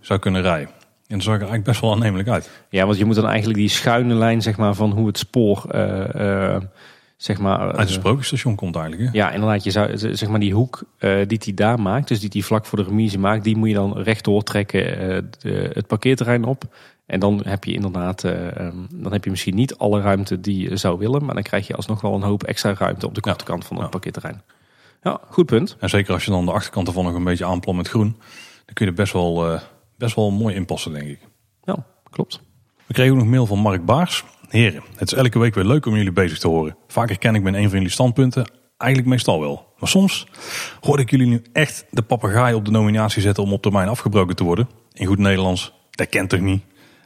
zou 0.00 0.18
kunnen 0.18 0.42
rijden. 0.42 0.68
En 1.06 1.18
dat 1.18 1.22
zag 1.22 1.34
er 1.34 1.40
eigenlijk 1.40 1.68
best 1.68 1.80
wel 1.80 1.92
aannemelijk 1.92 2.28
uit. 2.28 2.50
Ja, 2.70 2.84
want 2.86 2.98
je 2.98 3.04
moet 3.04 3.14
dan 3.14 3.26
eigenlijk 3.26 3.58
die 3.58 3.68
schuine 3.68 4.14
lijn 4.14 4.42
zeg 4.42 4.56
maar, 4.56 4.74
van 4.74 4.90
hoe 4.90 5.06
het 5.06 5.18
spoor... 5.18 5.64
eh, 5.70 6.54
eh, 6.54 6.62
zeg 7.16 7.38
maar, 7.38 7.58
Uit 7.58 7.76
het 7.76 7.88
eh, 7.88 7.94
sprookjesstation 7.94 8.54
komt 8.54 8.76
eigenlijk. 8.76 9.12
Hè? 9.12 9.18
Ja, 9.18 9.30
inderdaad. 9.30 9.64
Je 9.64 9.70
zou, 9.70 9.98
zeg 9.98 10.28
maar 10.28 10.40
die 10.40 10.52
hoek 10.54 10.82
eh, 10.98 11.16
die 11.26 11.40
hij 11.44 11.54
daar 11.54 11.80
maakt, 11.80 12.08
dus 12.08 12.20
die 12.20 12.30
hij 12.32 12.42
vlak 12.42 12.66
voor 12.66 12.78
de 12.78 12.84
remise 12.84 13.18
maakt, 13.18 13.44
die 13.44 13.56
moet 13.56 13.68
je 13.68 13.74
dan 13.74 13.98
rechtdoor 13.98 14.42
trekken 14.42 14.98
eh, 14.98 15.22
de, 15.38 15.70
het 15.72 15.86
parkeerterrein 15.86 16.44
op. 16.44 16.64
En 17.12 17.20
dan 17.20 17.40
heb 17.44 17.64
je 17.64 17.72
inderdaad, 17.72 18.24
eh, 18.24 18.56
ehm, 18.56 18.76
dan 18.94 19.12
heb 19.12 19.24
je 19.24 19.30
misschien 19.30 19.54
niet 19.54 19.76
alle 19.76 20.00
ruimte 20.00 20.40
die 20.40 20.68
je 20.70 20.76
zou 20.76 20.98
willen, 20.98 21.24
maar 21.24 21.34
dan 21.34 21.42
krijg 21.42 21.66
je 21.66 21.74
alsnog 21.74 22.00
wel 22.00 22.14
een 22.14 22.22
hoop 22.22 22.42
extra 22.42 22.74
ruimte 22.74 23.06
op 23.06 23.14
de 23.14 23.20
korte 23.20 23.44
kant 23.44 23.64
van 23.64 23.76
het 23.76 23.84
Ja. 23.84 23.90
parkeerterrein. 23.90 24.42
Ja, 25.02 25.20
goed 25.30 25.46
punt. 25.46 25.76
En 25.80 25.88
zeker 25.88 26.12
als 26.12 26.24
je 26.24 26.30
dan 26.30 26.44
de 26.44 26.52
achterkant 26.52 26.88
ervan 26.88 27.04
nog 27.04 27.14
een 27.14 27.24
beetje 27.24 27.44
aanplant 27.44 27.76
met 27.76 27.88
groen, 27.88 28.16
dan 28.64 28.74
kun 28.74 28.84
je 28.84 28.90
er 28.90 28.96
best 28.96 29.12
wel, 29.12 29.52
eh, 29.52 29.60
best 29.98 30.14
wel 30.14 30.30
mooi 30.30 30.54
inpassen, 30.54 30.92
denk 30.92 31.08
ik. 31.08 31.18
Ja, 31.64 31.86
klopt. 32.10 32.40
We 32.86 32.94
kregen 32.94 33.12
ook 33.12 33.18
nog 33.18 33.28
mail 33.28 33.46
van 33.46 33.58
Mark 33.58 33.84
Baars. 33.84 34.24
Heren, 34.48 34.82
het 34.96 35.12
is 35.12 35.18
elke 35.18 35.38
week 35.38 35.54
weer 35.54 35.64
leuk 35.64 35.86
om 35.86 35.96
jullie 35.96 36.12
bezig 36.12 36.38
te 36.38 36.48
horen. 36.48 36.76
Vaak 36.88 37.08
herken 37.08 37.34
ik 37.34 37.42
me 37.42 37.48
in 37.48 37.54
een 37.54 37.68
van 37.68 37.78
jullie 37.78 37.92
standpunten. 37.92 38.50
Eigenlijk 38.76 39.10
meestal 39.12 39.40
wel. 39.40 39.72
Maar 39.78 39.88
soms 39.88 40.26
hoorde 40.80 41.02
ik 41.02 41.10
jullie 41.10 41.26
nu 41.26 41.42
echt 41.52 41.84
de 41.90 42.02
papegaai 42.02 42.54
op 42.54 42.64
de 42.64 42.70
nominatie 42.70 43.22
zetten 43.22 43.42
om 43.42 43.52
op 43.52 43.62
termijn 43.62 43.88
afgebroken 43.88 44.36
te 44.36 44.44
worden. 44.44 44.68
In 44.92 45.06
goed 45.06 45.18
Nederlands, 45.18 45.72
dat 45.90 46.08
kent 46.08 46.28
toch 46.30 46.40
niet? 46.40 46.62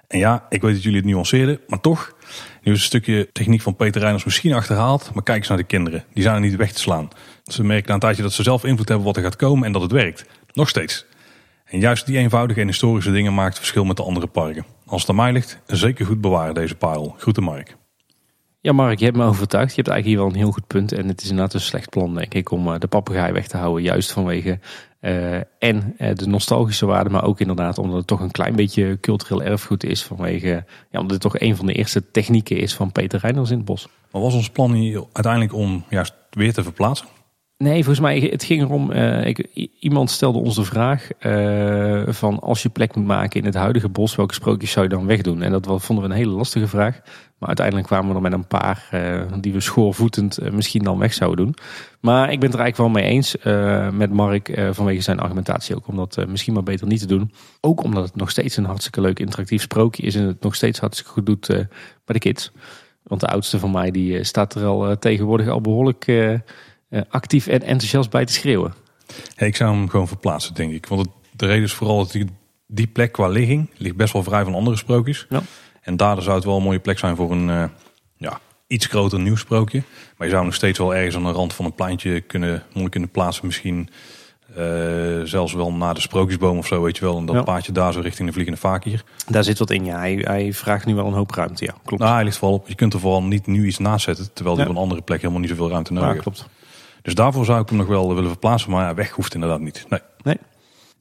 En 0.09 0.19
ja, 0.19 0.47
ik 0.49 0.63
weet 0.63 0.73
dat 0.75 0.83
jullie 0.83 0.99
het 0.99 1.09
nuanceerden, 1.09 1.61
maar 1.67 1.81
toch. 1.81 2.15
Nu 2.63 2.73
is 2.73 2.79
een 2.79 2.85
stukje 2.85 3.29
techniek 3.33 3.61
van 3.61 3.77
Peter 3.77 4.01
Reiners 4.01 4.25
misschien 4.25 4.53
achterhaald. 4.53 5.11
Maar 5.15 5.23
kijk 5.23 5.39
eens 5.39 5.49
naar 5.49 5.57
de 5.57 5.65
kinderen. 5.65 6.05
Die 6.13 6.23
zijn 6.23 6.35
er 6.35 6.41
niet 6.41 6.57
weg 6.57 6.73
te 6.73 6.81
slaan. 6.81 7.09
Ze 7.45 7.65
merken 7.65 7.89
na 7.89 7.95
een 7.95 8.01
tijdje 8.01 8.23
dat 8.23 8.33
ze 8.33 8.43
zelf 8.43 8.65
invloed 8.65 8.89
hebben 8.89 9.07
wat 9.07 9.17
er 9.17 9.23
gaat 9.23 9.37
komen 9.37 9.67
en 9.67 9.73
dat 9.73 9.83
het 9.83 9.93
werkt. 9.93 10.25
Nog 10.53 10.69
steeds. 10.69 11.07
En 11.65 11.81
juist 11.81 12.07
die 12.07 12.19
eenvoudige 12.19 12.61
en 12.61 12.67
historische 12.67 13.13
dingen 13.13 13.35
maakt 13.35 13.49
het 13.49 13.59
verschil 13.59 13.85
met 13.85 13.97
de 13.97 14.03
andere 14.03 14.27
parken. 14.27 14.65
Als 14.87 15.01
het 15.01 15.11
aan 15.11 15.17
mij 15.17 15.33
ligt, 15.33 15.61
zeker 15.67 16.07
goed 16.07 16.21
bewaren 16.21 16.55
deze 16.55 16.75
parel. 16.75 17.15
Groeten 17.19 17.43
Mark. 17.43 17.77
Ja, 18.61 18.73
Mark, 18.73 18.99
je 18.99 19.05
hebt 19.05 19.17
me 19.17 19.25
overtuigd. 19.25 19.71
Je 19.71 19.83
hebt 19.83 19.89
eigenlijk 19.89 20.07
hier 20.07 20.17
wel 20.17 20.27
een 20.27 20.45
heel 20.45 20.53
goed 20.53 20.67
punt. 20.67 20.93
En 20.93 21.09
het 21.09 21.23
is 21.23 21.29
inderdaad 21.29 21.55
een 21.55 21.61
slecht 21.61 21.91
plan, 21.91 22.15
denk 22.15 22.35
ik, 22.35 22.51
om 22.51 22.73
eh, 22.73 22.79
de 22.79 22.87
papegaai 22.87 23.33
weg 23.33 23.47
te 23.47 23.57
houden. 23.57 23.83
Juist 23.83 24.13
vanwege 24.13 24.59
eh, 25.07 25.35
en 25.59 25.95
eh, 25.99 26.15
de 26.15 26.27
nostalgische 26.27 26.87
waarde, 26.87 27.11
maar 27.11 27.25
ook 27.25 27.41
inderdaad 27.41 27.79
omdat 27.79 27.97
het 27.97 28.07
toch 28.07 28.21
een 28.21 28.31
klein 28.31 28.57
beetje 28.57 28.99
cultureel 29.01 29.43
erfgoed 29.43 29.85
is. 29.85 30.03
Vanwege, 30.03 30.65
ja, 30.91 30.99
omdat 30.99 31.11
het 31.11 31.21
toch 31.21 31.41
een 31.41 31.57
van 31.57 31.67
de 31.67 31.73
eerste 31.73 32.11
technieken 32.11 32.57
is 32.57 32.75
van 32.75 32.93
Peter 32.93 33.21
Reiners 33.21 33.51
in 33.51 33.57
het 33.57 33.67
bos. 33.67 33.89
Maar 34.13 34.23
was 34.23 34.35
ons 34.35 34.51
plan 34.51 34.73
hier 34.73 35.05
uiteindelijk 35.13 35.55
om 35.55 35.85
juist 35.89 36.15
weer 36.31 36.53
te 36.53 36.63
verplaatsen? 36.63 37.07
Nee, 37.57 37.75
volgens 37.75 38.01
mij, 38.01 38.19
het 38.19 38.45
ging 38.45 38.63
erom, 38.63 38.93
eh, 38.93 39.27
ik, 39.27 39.39
iemand 39.79 40.11
stelde 40.11 40.39
ons 40.39 40.55
de 40.55 40.65
vraag 40.65 41.09
van 42.15 42.41
als 42.41 42.63
je 42.63 42.69
plek 42.69 42.95
moet 42.95 43.07
maken 43.07 43.41
in 43.41 43.47
het 43.47 43.55
huidige 43.55 43.89
bos, 43.89 44.15
welke 44.15 44.35
sprookjes 44.35 44.71
zou 44.71 44.85
je 44.85 44.95
dan 44.95 45.07
wegdoen? 45.07 45.43
En 45.43 45.53
dat 45.53 45.67
vonden 45.67 46.05
we 46.05 46.11
een 46.11 46.17
hele 46.17 46.35
lastige 46.35 46.69
vraag. 46.69 47.01
Maar 47.39 47.49
uiteindelijk 47.49 47.87
kwamen 47.87 48.09
we 48.09 48.15
er 48.15 48.23
met 48.23 48.33
een 48.33 48.47
paar 48.47 48.89
eh, 48.91 49.23
die 49.41 49.53
we 49.53 49.61
schoorvoetend 49.61 50.39
eh, 50.39 50.51
misschien 50.51 50.83
dan 50.83 50.99
weg 50.99 51.15
zouden 51.15 51.45
doen. 51.45 51.55
Maar 52.01 52.33
ik 52.33 52.41
ben 52.41 52.51
het 52.51 52.59
er 52.59 52.65
eigenlijk 52.65 52.77
wel 52.77 53.03
mee 53.03 53.13
eens 53.13 53.39
eh, 53.39 53.91
met 53.91 54.13
Mark 54.13 54.61
vanwege 54.73 55.01
zijn 55.01 55.21
argumentatie 55.21 55.77
ook 55.77 55.89
om 55.89 55.97
dat 55.97 56.27
misschien 56.29 56.55
maar 56.55 56.63
beter 56.63 56.87
niet 56.87 57.01
te 57.01 57.07
doen. 57.07 57.33
Ook 57.61 57.83
omdat 57.83 58.05
het 58.05 58.17
nog 58.17 58.31
steeds 58.31 58.57
een 58.57 58.65
hartstikke 58.65 59.01
leuk 59.01 59.19
interactief 59.19 59.63
sprookje 59.63 60.03
is 60.03 60.15
en 60.15 60.27
het 60.27 60.43
nog 60.43 60.55
steeds 60.55 60.79
hartstikke 60.79 61.13
goed 61.13 61.27
doet 61.27 61.47
bij 61.47 61.67
de 62.05 62.19
kids. 62.19 62.53
Want 63.03 63.21
de 63.21 63.27
oudste 63.27 63.59
van 63.59 63.71
mij 63.71 63.91
die 63.91 64.25
staat 64.25 64.55
er 64.55 64.65
al 64.65 64.99
tegenwoordig 64.99 65.49
al 65.49 65.61
behoorlijk 65.61 66.07
eh, 66.07 66.33
eh, 66.97 67.03
actief 67.09 67.47
en 67.47 67.63
enthousiast 67.63 68.11
bij 68.11 68.25
te 68.25 68.33
schreeuwen. 68.33 68.75
Ja, 69.37 69.47
ik 69.47 69.57
zou 69.57 69.77
hem 69.77 69.89
gewoon 69.89 70.09
verplaatsen, 70.09 70.55
denk 70.55 70.73
ik. 70.73 70.87
Want 70.87 71.01
het, 71.01 71.11
de 71.37 71.47
reden 71.47 71.63
is 71.63 71.73
vooral 71.73 71.99
dat 71.99 72.13
die, 72.13 72.27
die 72.67 72.87
plek 72.87 73.13
qua 73.13 73.29
ligging 73.29 73.71
ligt 73.77 73.97
best 73.97 74.13
wel 74.13 74.23
vrij 74.23 74.45
van 74.45 74.55
andere 74.55 74.77
sprookjes. 74.77 75.27
Ja. 75.29 75.43
En 75.87 75.97
daardoor 75.97 76.23
zou 76.23 76.37
het 76.37 76.45
wel 76.45 76.57
een 76.57 76.63
mooie 76.63 76.79
plek 76.79 76.99
zijn 76.99 77.17
voor 77.17 77.31
een 77.31 77.51
eh, 77.51 77.65
ja, 78.17 78.41
iets 78.67 78.87
groter 78.87 79.19
nieuw 79.21 79.37
sprookje. 79.37 79.83
Maar 80.17 80.27
je 80.27 80.33
zou 80.33 80.45
nog 80.45 80.55
steeds 80.55 80.79
wel 80.79 80.95
ergens 80.95 81.17
aan 81.17 81.23
de 81.25 81.31
rand 81.31 81.53
van 81.55 81.65
een 81.65 81.75
pleintje 81.75 82.21
kunnen, 82.21 82.63
mooi 82.75 82.89
kunnen 82.89 83.09
plaatsen. 83.11 83.47
Misschien 83.47 83.89
eh, 84.57 84.65
zelfs 85.25 85.53
wel 85.53 85.73
naar 85.73 85.95
de 85.95 86.01
sprookjesboom 86.01 86.59
of 86.59 86.67
zo, 86.67 86.83
weet 86.83 86.97
je 86.99 87.05
wel. 87.05 87.19
En 87.19 87.27
dat 87.27 87.35
Ja. 87.35 87.43
paadje 87.43 87.73
daar 87.73 87.93
zo 87.93 88.01
richting 88.01 88.27
de 88.29 88.33
vliegende 88.35 88.61
vakier. 88.61 89.05
Daar 89.27 89.45
zit 89.45 89.59
wat 89.59 89.71
in, 89.71 89.85
ja. 89.85 89.99
Hij, 89.99 90.15
hij 90.21 90.53
vraagt 90.53 90.87
nu 90.87 90.95
wel 90.95 91.07
een 91.07 91.13
hoop 91.13 91.31
ruimte, 91.31 91.65
ja. 91.65 91.75
Klopt. 91.85 92.03
Nou, 92.03 92.15
hij 92.15 92.25
ligt 92.25 92.37
vooral 92.37 92.57
op. 92.57 92.69
Je 92.69 92.75
kunt 92.75 92.93
er 92.95 93.01
vooral 93.01 93.23
niet 93.23 93.47
nu 93.47 93.67
iets 93.67 93.79
naast 93.79 94.05
zetten. 94.05 94.33
Terwijl 94.33 94.57
die 94.57 94.65
Ja. 94.65 94.71
op 94.71 94.77
een 94.77 94.83
andere 94.83 95.03
plek 95.03 95.21
helemaal 95.21 95.41
niet 95.41 95.51
zoveel 95.51 95.71
ruimte 95.71 95.93
nodig 95.93 96.15
Ja, 96.15 96.21
klopt. 96.21 96.47
Dus 97.03 97.15
daarvoor 97.15 97.45
zou 97.45 97.61
ik 97.63 97.69
hem 97.69 97.79
nog 97.79 97.87
wel 97.87 98.15
willen 98.15 98.31
verplaatsen. 98.31 98.71
Maar 98.71 98.85
ja, 98.87 98.95
weg 98.95 99.11
hoeft 99.11 99.35
inderdaad 99.35 99.61
niet. 99.61 99.87
Nee. 99.89 100.01
Nee. 100.23 100.37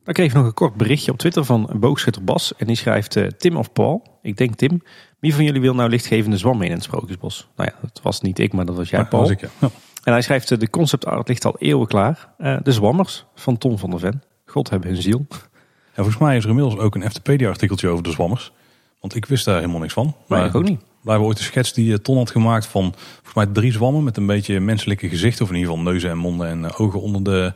Dan 0.05 0.13
kreeg 0.13 0.27
ik 0.27 0.33
nog 0.33 0.45
een 0.45 0.53
kort 0.53 0.75
berichtje 0.75 1.11
op 1.11 1.17
Twitter 1.17 1.45
van 1.45 1.69
Boogschutter 1.75 2.23
Bas. 2.23 2.55
En 2.55 2.67
die 2.67 2.75
schrijft 2.75 3.15
eh, 3.15 3.27
Tim 3.27 3.55
of 3.55 3.71
Paul. 3.73 4.19
Ik 4.21 4.37
denk 4.37 4.55
Tim. 4.55 4.81
Wie 5.19 5.35
van 5.35 5.43
jullie 5.43 5.61
wil 5.61 5.75
nou 5.75 5.89
lichtgevende 5.89 6.37
zwammen 6.37 6.65
in 6.67 6.71
het 6.73 6.83
Sprookjesbos? 6.83 7.47
Nou 7.55 7.69
ja, 7.73 7.77
dat 7.81 7.99
was 8.03 8.21
niet 8.21 8.39
ik, 8.39 8.53
maar 8.53 8.65
dat 8.65 8.75
was 8.75 8.89
jij, 8.89 8.99
Ja, 8.99 9.05
Paul. 9.05 9.21
was 9.21 9.31
ik, 9.31 9.41
ja. 9.41 9.47
Ja. 9.59 9.69
En 10.03 10.11
hij 10.11 10.21
schrijft, 10.21 10.51
eh, 10.51 10.57
de 10.59 10.69
concept 10.69 11.05
art 11.05 11.27
ligt 11.27 11.45
al 11.45 11.55
eeuwen 11.59 11.87
klaar. 11.87 12.29
Eh, 12.37 12.57
de 12.63 12.71
Zwammers 12.71 13.25
van 13.35 13.57
Tom 13.57 13.77
van 13.77 13.89
der 13.89 13.99
Ven. 13.99 14.23
God 14.45 14.69
hebben 14.69 14.89
hun 14.89 15.01
ziel. 15.01 15.25
En 15.29 16.03
volgens 16.03 16.17
mij 16.17 16.37
is 16.37 16.43
er 16.43 16.49
inmiddels 16.49 16.77
ook 16.77 16.95
een 16.95 17.11
FTP-artikeltje 17.11 17.87
over 17.87 18.03
de 18.03 18.11
zwammers. 18.11 18.51
Want 18.99 19.15
ik 19.15 19.25
wist 19.25 19.45
daar 19.45 19.59
helemaal 19.59 19.79
niks 19.79 19.93
van. 19.93 20.15
Maar 20.27 20.45
ik 20.45 20.55
ook 20.55 20.63
niet. 20.63 20.81
Hebben 21.03 21.27
ooit 21.27 21.37
een 21.37 21.43
schets 21.43 21.73
die 21.73 22.01
Ton 22.01 22.17
had 22.17 22.31
gemaakt 22.31 22.65
van 22.65 22.93
volgens 23.13 23.33
mij 23.33 23.45
drie 23.45 23.71
zwammen 23.71 24.03
met 24.03 24.17
een 24.17 24.25
beetje 24.25 24.59
menselijke 24.59 25.09
gezichten. 25.09 25.43
Of 25.43 25.49
in 25.51 25.55
ieder 25.55 25.71
geval 25.71 25.85
neuzen 25.91 26.09
en 26.09 26.17
monden 26.17 26.47
en 26.47 26.73
ogen 26.73 27.01
onder 27.01 27.23
de... 27.23 27.53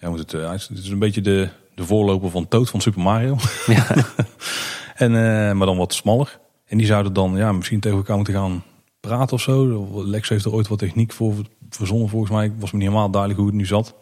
Ja, 0.00 0.08
moet 0.08 0.18
het, 0.18 0.32
het 0.32 0.70
is 0.78 0.88
een 0.88 0.98
beetje 0.98 1.20
de, 1.20 1.48
de 1.74 1.84
voorloper 1.84 2.30
van 2.30 2.48
Toad 2.48 2.70
van 2.70 2.80
Super 2.80 3.00
Mario. 3.02 3.36
Ja. 3.66 3.86
en, 4.94 5.14
eh, 5.14 5.52
maar 5.54 5.66
dan 5.66 5.76
wat 5.76 5.94
smaller. 5.94 6.38
En 6.66 6.76
die 6.78 6.86
zouden 6.86 7.12
dan 7.12 7.36
ja, 7.36 7.52
misschien 7.52 7.80
tegen 7.80 7.98
elkaar 7.98 8.16
moeten 8.16 8.34
gaan 8.34 8.62
praten 9.00 9.32
of 9.36 9.40
zo. 9.40 9.88
Lex 10.04 10.28
heeft 10.28 10.44
er 10.44 10.52
ooit 10.52 10.68
wat 10.68 10.78
techniek 10.78 11.12
voor 11.12 11.34
verzonnen 11.70 12.08
volgens 12.08 12.30
mij. 12.32 12.52
Was 12.58 12.70
me 12.72 12.78
niet 12.78 12.88
helemaal 12.88 13.10
duidelijk 13.10 13.40
hoe 13.40 13.50
het 13.50 13.58
nu 13.58 13.66
zat. 13.66 13.94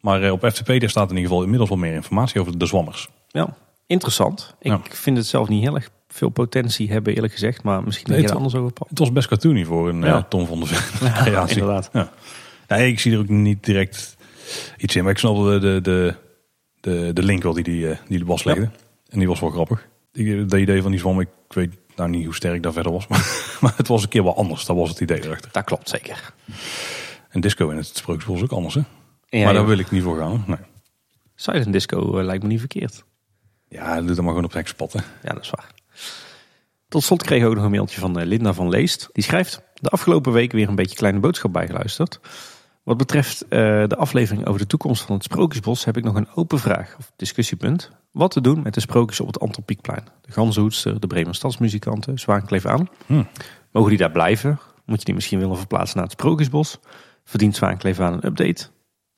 Maar 0.00 0.22
eh, 0.22 0.32
op 0.32 0.44
FTP 0.52 0.88
staat 0.88 1.10
in 1.10 1.16
ieder 1.16 1.28
geval 1.30 1.42
inmiddels 1.42 1.68
wel 1.70 1.78
meer 1.78 1.94
informatie 1.94 2.40
over 2.40 2.58
de 2.58 2.66
zwammers. 2.66 3.08
ja, 3.28 3.56
interessant. 3.86 4.54
Ik 4.60 4.70
Ja. 4.70 4.80
vind 4.90 5.16
het 5.16 5.26
zelf 5.26 5.48
niet 5.48 5.62
heel 5.62 5.74
erg 5.74 5.90
veel 6.08 6.28
potentie 6.28 6.90
hebben, 6.90 7.14
eerlijk 7.14 7.32
gezegd. 7.32 7.62
Maar 7.62 7.82
misschien 7.82 8.10
Nee, 8.12 8.20
het- 8.20 8.30
er 8.30 8.36
anders 8.36 8.54
over. 8.54 8.72
Het 8.88 8.98
was 8.98 9.12
best 9.12 9.28
cartoony 9.28 9.64
voor 9.64 9.88
een 9.88 10.00
Ja. 10.02 10.16
eh, 10.16 10.22
Tom 10.28 10.46
van 10.46 10.58
der 10.58 10.68
Ven 10.68 11.48
inderdaad. 11.48 11.88
Ja. 11.92 12.10
Nee, 12.68 12.90
ik 12.90 13.00
zie 13.00 13.12
er 13.12 13.18
ook 13.18 13.28
niet 13.28 13.64
direct 13.64 14.16
iets 14.78 14.96
in. 14.96 15.02
Maar 15.02 15.12
ik 15.12 15.18
snap 15.18 15.36
de, 15.36 15.58
de, 15.58 15.80
de, 15.82 16.14
de, 16.80 17.10
de 17.12 17.22
link 17.22 17.42
wel 17.42 17.52
die, 17.52 17.64
die, 17.64 17.90
eh, 17.90 17.96
die 18.08 18.18
de 18.18 18.24
Bas 18.24 18.44
legde. 18.44 18.70
En 19.08 19.18
die 19.18 19.28
was 19.28 19.40
wel 19.40 19.50
grappig. 19.50 19.88
Ik- 20.12 20.48
De 20.50 20.60
idee 20.60 20.82
van 20.82 20.90
die 20.90 21.00
zwam, 21.00 21.20
ik 21.20 21.28
weet 21.48 21.74
nou 21.96 22.10
niet 22.10 22.24
hoe 22.24 22.34
sterk 22.34 22.62
dat 22.62 22.72
verder 22.72 22.92
was. 22.92 23.06
Maar, 23.08 23.56
maar 23.60 23.74
het 23.76 23.88
was 23.88 24.02
een 24.02 24.08
keer 24.08 24.22
wel 24.24 24.36
anders. 24.36 24.64
Dat 24.64 24.76
was 24.76 24.88
het 24.88 25.00
idee 25.00 25.24
erachter. 25.24 25.52
Dat 25.52 25.64
klopt 25.64 25.88
zeker. 25.88 26.32
En 27.28 27.40
disco 27.40 27.68
in 27.70 27.76
het 27.76 27.86
Sprookjesbos 27.96 28.36
is 28.36 28.42
ook 28.42 28.52
anders. 28.52 28.74
Hè? 28.74 28.80
Ja, 29.28 29.44
maar 29.44 29.52
daar 29.54 29.66
wil 29.66 29.78
ik 29.78 29.90
niet 29.90 30.02
voor 30.02 30.18
gaan. 30.18 30.44
Nee. 30.46 30.56
Silent 31.34 31.72
Disco 31.72 32.18
eh, 32.18 32.24
lijkt 32.24 32.42
me 32.42 32.48
niet 32.48 32.58
verkeerd. 32.58 33.04
Ja, 33.68 33.96
doe 33.98 34.06
dat 34.06 34.16
maar 34.16 34.26
gewoon 34.28 34.44
op 34.44 34.52
hek 34.52 34.68
spatten. 34.68 35.04
Ja, 35.22 35.32
dat 35.32 35.42
is 35.42 35.50
waar. 35.50 35.70
Tot 36.88 37.02
slot 37.02 37.22
kreeg 37.22 37.40
ik 37.42 37.48
ook 37.48 37.54
nog 37.54 37.64
een 37.64 37.70
mailtje 37.70 38.00
van 38.00 38.18
eh, 38.18 38.26
Linda 38.26 38.52
van 38.52 38.68
Leest. 38.68 39.08
Die 39.12 39.24
schrijft, 39.24 39.62
de 39.74 39.88
afgelopen 39.88 40.32
week 40.32 40.52
weer 40.52 40.68
een 40.68 40.74
beetje 40.74 40.96
kleine 40.96 41.18
boodschap 41.20 41.52
bijgeluisterd. 41.52 42.20
Wat 42.88 42.96
betreft 42.96 43.42
eh, 43.42 43.48
de 43.86 43.96
aflevering 43.96 44.46
over 44.46 44.60
de 44.60 44.66
toekomst 44.66 45.02
van 45.02 45.14
het 45.14 45.24
Sprookjesbos 45.24 45.84
heb 45.84 45.96
ik 45.96 46.04
nog 46.04 46.14
een 46.14 46.28
open 46.34 46.58
vraag 46.58 46.96
of 46.98 47.12
discussiepunt. 47.16 47.90
Wat 48.10 48.30
te 48.30 48.40
doen 48.40 48.62
met 48.62 48.74
de 48.74 48.80
sprookjes 48.80 49.20
op 49.20 49.26
het 49.26 49.40
Antropiekplein? 49.40 50.04
De 50.20 50.32
Ganzenhoedster, 50.32 51.00
de 51.00 51.06
Bremer 51.06 51.34
Stadsmuzikanten, 51.34 52.18
Zwaankleef 52.18 52.66
aan. 52.66 52.88
Hm. 53.06 53.22
Mogen 53.72 53.88
die 53.90 53.98
daar 53.98 54.10
blijven? 54.10 54.58
Moet 54.84 54.98
je 54.98 55.04
die 55.04 55.14
misschien 55.14 55.38
willen 55.38 55.56
verplaatsen 55.56 55.96
naar 55.96 56.06
het 56.06 56.14
Sprookjesbos? 56.18 56.78
Verdient 57.24 57.56
Zwaankleef 57.56 58.00
aan 58.00 58.12
een 58.12 58.26
update? 58.26 58.68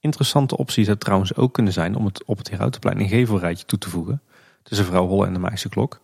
Interessante 0.01 0.57
optie 0.57 0.85
zou 0.85 0.97
trouwens 0.97 1.37
ook 1.37 1.53
kunnen 1.53 1.73
zijn 1.73 1.97
om 1.97 2.05
het 2.05 2.25
op 2.25 2.39
het 2.39 2.51
Herautenplein 2.51 3.01
een 3.01 3.09
gevelrijtje 3.09 3.67
toe 3.67 3.79
te 3.79 3.91
voegen. 3.91 4.23
Tussen 4.63 4.87
Vrouw 4.87 5.07
Holle 5.07 5.27
en 5.27 5.33
de 5.33 5.39
Maagse 5.39 5.69
Klok. 5.69 6.01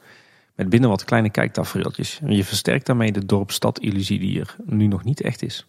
Met 0.54 0.68
binnen 0.68 0.90
wat 0.90 1.04
kleine 1.04 1.30
kijktafereeltjes. 1.30 2.20
En 2.22 2.36
je 2.36 2.44
versterkt 2.44 2.86
daarmee 2.86 3.12
de 3.12 3.26
dorp-stad-illusie 3.26 4.18
die 4.18 4.40
er 4.40 4.56
nu 4.64 4.86
nog 4.86 5.04
niet 5.04 5.20
echt 5.20 5.42
is. 5.42 5.66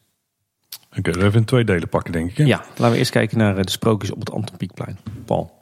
Oké, 0.98 1.12
we 1.12 1.24
even 1.24 1.40
in 1.40 1.46
twee 1.46 1.64
delen 1.64 1.90
pakken, 1.90 2.12
denk 2.12 2.30
ik. 2.30 2.38
Hè? 2.38 2.44
Ja, 2.44 2.58
laten 2.70 2.92
we 2.92 2.98
eerst 2.98 3.12
kijken 3.12 3.38
naar 3.38 3.58
eh, 3.58 3.64
de 3.64 3.72
sprookjes 3.72 4.12
op 4.12 4.20
het 4.20 4.32
Antropiekplein. 4.32 4.98
Paul. 5.26 5.56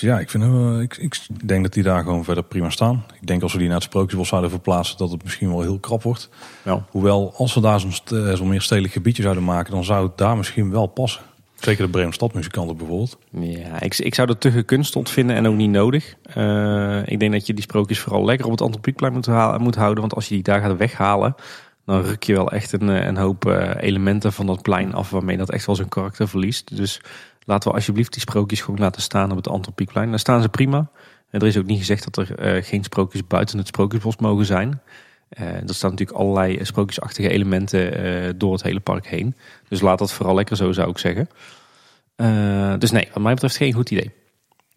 Ja, 0.00 0.18
ik, 0.18 0.30
vind, 0.30 0.44
ik, 0.82 0.96
ik 0.96 1.46
denk 1.48 1.62
dat 1.62 1.72
die 1.72 1.82
daar 1.82 2.02
gewoon 2.02 2.24
verder 2.24 2.44
prima 2.44 2.70
staan. 2.70 3.04
Ik 3.20 3.26
denk 3.26 3.42
als 3.42 3.52
we 3.52 3.58
die 3.58 3.66
naar 3.66 3.76
het 3.76 3.84
Sprookjesbos 3.84 4.28
zouden 4.28 4.50
verplaatsen, 4.50 4.98
dat 4.98 5.10
het 5.10 5.22
misschien 5.22 5.48
wel 5.48 5.60
heel 5.60 5.78
krap 5.78 6.02
wordt. 6.02 6.28
Ja. 6.64 6.84
Hoewel, 6.90 7.32
als 7.36 7.54
we 7.54 7.60
daar 7.60 7.80
zo'n 7.80 7.92
eh, 8.04 8.32
zo'n 8.34 8.48
meer 8.48 8.60
stedelijk 8.60 8.92
gebiedje 8.92 9.22
zouden 9.22 9.44
maken, 9.44 9.72
dan 9.72 9.84
zou 9.84 10.06
het 10.06 10.18
daar 10.18 10.36
misschien 10.36 10.70
wel 10.70 10.86
passen. 10.86 11.22
Zeker 11.60 11.84
de 11.84 11.90
Bremen 11.90 12.12
Stadmuzikanten 12.12 12.76
bijvoorbeeld. 12.76 13.18
Ja, 13.30 13.80
ik, 13.80 13.98
ik 13.98 14.14
zou 14.14 14.26
dat 14.26 14.40
te 14.40 14.50
gekunsteld 14.50 15.10
vinden 15.10 15.36
en 15.36 15.46
ook 15.46 15.54
niet 15.54 15.70
nodig. 15.70 16.14
Eh, 16.22 17.00
ik 17.06 17.20
denk 17.20 17.32
dat 17.32 17.46
je 17.46 17.54
die 17.54 17.62
sprookjes 17.62 17.98
vooral 18.00 18.24
lekker 18.24 18.46
op 18.46 18.52
het 18.52 18.60
Antropiekplein 18.60 19.12
moet, 19.12 19.26
halen- 19.26 19.62
moet 19.62 19.74
houden. 19.74 20.00
Want 20.00 20.14
als 20.14 20.28
je 20.28 20.34
die 20.34 20.42
daar 20.42 20.60
gaat 20.60 20.76
weghalen, 20.76 21.34
dan 21.88 22.02
ruk 22.02 22.22
je 22.22 22.32
wel 22.32 22.50
echt 22.50 22.72
een, 22.72 22.88
eh, 22.88 23.06
een 23.06 23.16
hoop 23.16 23.46
eh, 23.46 23.82
elementen 23.82 24.32
van 24.32 24.46
dat 24.46 24.62
plein 24.62 24.94
af. 24.94 25.10
Waarmee 25.10 25.36
dat 25.36 25.50
echt 25.50 25.66
wel 25.66 25.74
zijn 25.74 25.88
karakter 25.88 26.28
verliest. 26.28 26.76
Dus 26.76 27.00
laten 27.44 27.68
we 27.68 27.74
alsjeblieft 27.76 28.12
die 28.12 28.20
sprookjes 28.20 28.60
gewoon 28.60 28.80
laten 28.80 29.02
staan 29.02 29.30
op 29.30 29.36
het 29.36 29.48
Antropiekplein. 29.48 30.10
Daar 30.10 30.18
staan 30.18 30.42
ze 30.42 30.48
prima. 30.48 30.90
En 31.30 31.40
er 31.40 31.46
is 31.46 31.56
ook 31.56 31.66
niet 31.66 31.78
gezegd 31.78 32.14
dat 32.14 32.28
er 32.28 32.38
eh, 32.38 32.64
geen 32.64 32.84
sprookjes 32.84 33.26
buiten 33.26 33.58
het 33.58 33.66
Sprookjesbos 33.66 34.16
mogen 34.16 34.44
zijn. 34.44 34.80
Er 35.28 35.74
staan 35.74 35.90
natuurlijk 35.90 36.18
allerlei 36.18 36.64
sprookjesachtige 36.64 37.28
elementen 37.28 38.38
door 38.38 38.52
het 38.52 38.62
hele 38.62 38.80
park 38.80 39.06
heen. 39.06 39.34
Dus 39.68 39.80
laat 39.80 39.98
dat 39.98 40.12
vooral 40.12 40.34
lekker 40.34 40.56
zo, 40.56 40.72
zou 40.72 40.90
ik 40.90 40.98
zeggen. 40.98 41.28
Dus 42.78 42.90
nee, 42.90 43.08
wat 43.12 43.22
mij 43.22 43.32
betreft 43.32 43.56
geen 43.56 43.72
goed 43.72 43.90
idee. 43.90 44.12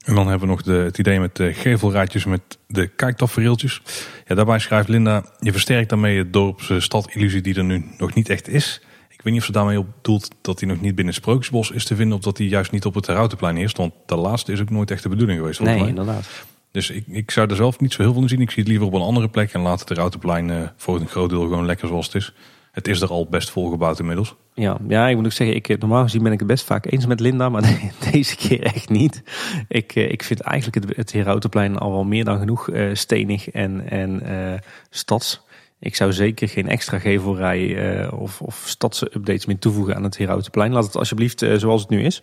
En 0.06 0.16
dan 0.16 0.28
hebben 0.28 0.48
we 0.48 0.54
nog 0.54 0.62
de, 0.62 0.72
het 0.72 0.98
idee 0.98 1.20
met 1.20 1.36
de 1.36 1.54
gevelrijtjes 1.54 2.26
met 2.26 2.42
de 2.68 2.88
kijktafereeltjes. 2.88 3.82
Ja, 4.28 4.36
daarbij 4.36 4.60
schrijft 4.60 4.88
Linda, 4.88 5.26
je 5.40 5.52
versterkt 5.52 5.90
daarmee 5.90 6.18
het 6.18 6.34
dorpse 6.34 6.80
stad-illusie 6.80 7.42
die 7.42 7.56
er 7.56 7.64
nu 7.64 7.86
nog 7.98 8.14
niet 8.14 8.30
echt 8.30 8.48
is. 8.48 8.82
Ik 9.10 9.22
weet 9.22 9.34
niet 9.34 9.42
of 9.42 9.48
ze 9.48 9.52
daarmee 9.52 9.80
op 9.80 9.88
doelt 10.02 10.30
dat 10.42 10.60
die 10.60 10.68
nog 10.68 10.82
niet 10.82 10.96
binnen 10.96 11.14
Sprookjesbos 11.14 11.72
is 11.72 11.86
te 11.86 11.96
vinden... 11.96 12.18
of 12.18 12.24
dat 12.24 12.38
die 12.38 12.50
juist 12.50 12.72
niet 12.72 12.86
op 12.86 12.94
het 12.94 13.08
Herautenplein 13.08 13.58
is. 13.58 13.72
Want 13.72 13.94
de 14.06 14.16
laatste 14.16 14.52
is 14.52 14.62
ook 14.62 14.70
nooit 14.70 14.92
echt 14.92 15.04
de 15.04 15.10
bedoeling 15.10 15.40
geweest. 15.40 15.60
Nee, 15.60 15.80
mij. 15.80 15.88
inderdaad. 15.88 16.28
Dus 16.72 16.90
ik, 16.90 17.04
ik 17.08 17.32
zou 17.32 17.50
er 17.50 17.56
zelf 17.56 17.80
niet 17.80 17.94
zo 17.94 18.02
heel 18.02 18.14
veel 18.14 18.22
in 18.22 18.30
zien. 18.30 18.42
Ik 18.42 18.52
zie 18.52 18.60
het 18.60 18.68
liever 18.72 18.88
op 18.88 18.94
een 18.94 19.02
andere 19.02 19.30
plek 19.30 19.54
en 19.54 19.62
laat 19.62 19.80
het 19.80 19.90
Herautenplein 19.90 20.50
eh 20.50 20.62
voor 20.78 21.00
een 21.00 21.08
groot 21.08 21.30
deel 21.30 21.42
gewoon 21.42 21.66
lekker 21.66 21.88
zoals 21.88 22.06
het 22.06 22.16
is. 22.16 22.34
Het 22.72 22.88
is 22.88 23.02
er 23.02 23.10
al 23.10 23.28
best 23.30 23.50
volgebouwd 23.50 24.00
inmiddels. 24.00 24.36
Ja, 24.54 24.78
ja, 24.88 25.08
ik 25.08 25.16
moet 25.16 25.26
ook 25.26 25.32
zeggen, 25.32 25.56
ik, 25.56 25.70
eh, 25.70 25.78
normaal 25.78 26.04
gezien 26.04 26.24
ben 26.24 26.32
ik 26.32 26.40
het 26.40 26.48
best 26.48 26.66
vaak 26.66 26.92
eens 26.92 27.06
met 27.06 27.20
Linda, 27.20 27.50
maar 27.50 27.80
deze 28.12 28.36
keer 28.36 28.64
echt 28.64 28.90
niet. 28.90 29.24
Ik, 29.68 29.96
eh, 29.96 30.12
ik 30.12 30.24
vind 30.24 30.40
eigenlijk 30.40 30.86
het, 30.86 31.14
het 31.14 31.56
al 31.80 31.92
wel 31.92 32.04
meer 32.04 32.26
dan 32.26 32.40
genoeg 32.40 32.70
eh, 32.70 32.90
stenig 32.94 33.50
en, 33.50 33.90
en 33.90 34.22
eh, 34.22 34.60
stads. 34.90 35.42
Ik 35.80 35.96
zou 35.96 36.14
zeker 36.14 36.50
geen 36.50 36.70
extra 36.70 37.00
gevelrij 37.00 38.10
of, 38.12 38.42
of 38.42 38.64
stadse 38.66 39.06
updates 39.06 39.46
meer 39.46 39.60
toevoegen 39.60 39.96
aan 39.96 40.04
het 40.04 40.18
Herautenplein. 40.18 40.72
Laat 40.72 40.86
het 40.86 40.96
alsjeblieft 40.96 41.46
zoals 41.56 41.82
het 41.82 41.90
nu 41.90 42.04
is. 42.04 42.22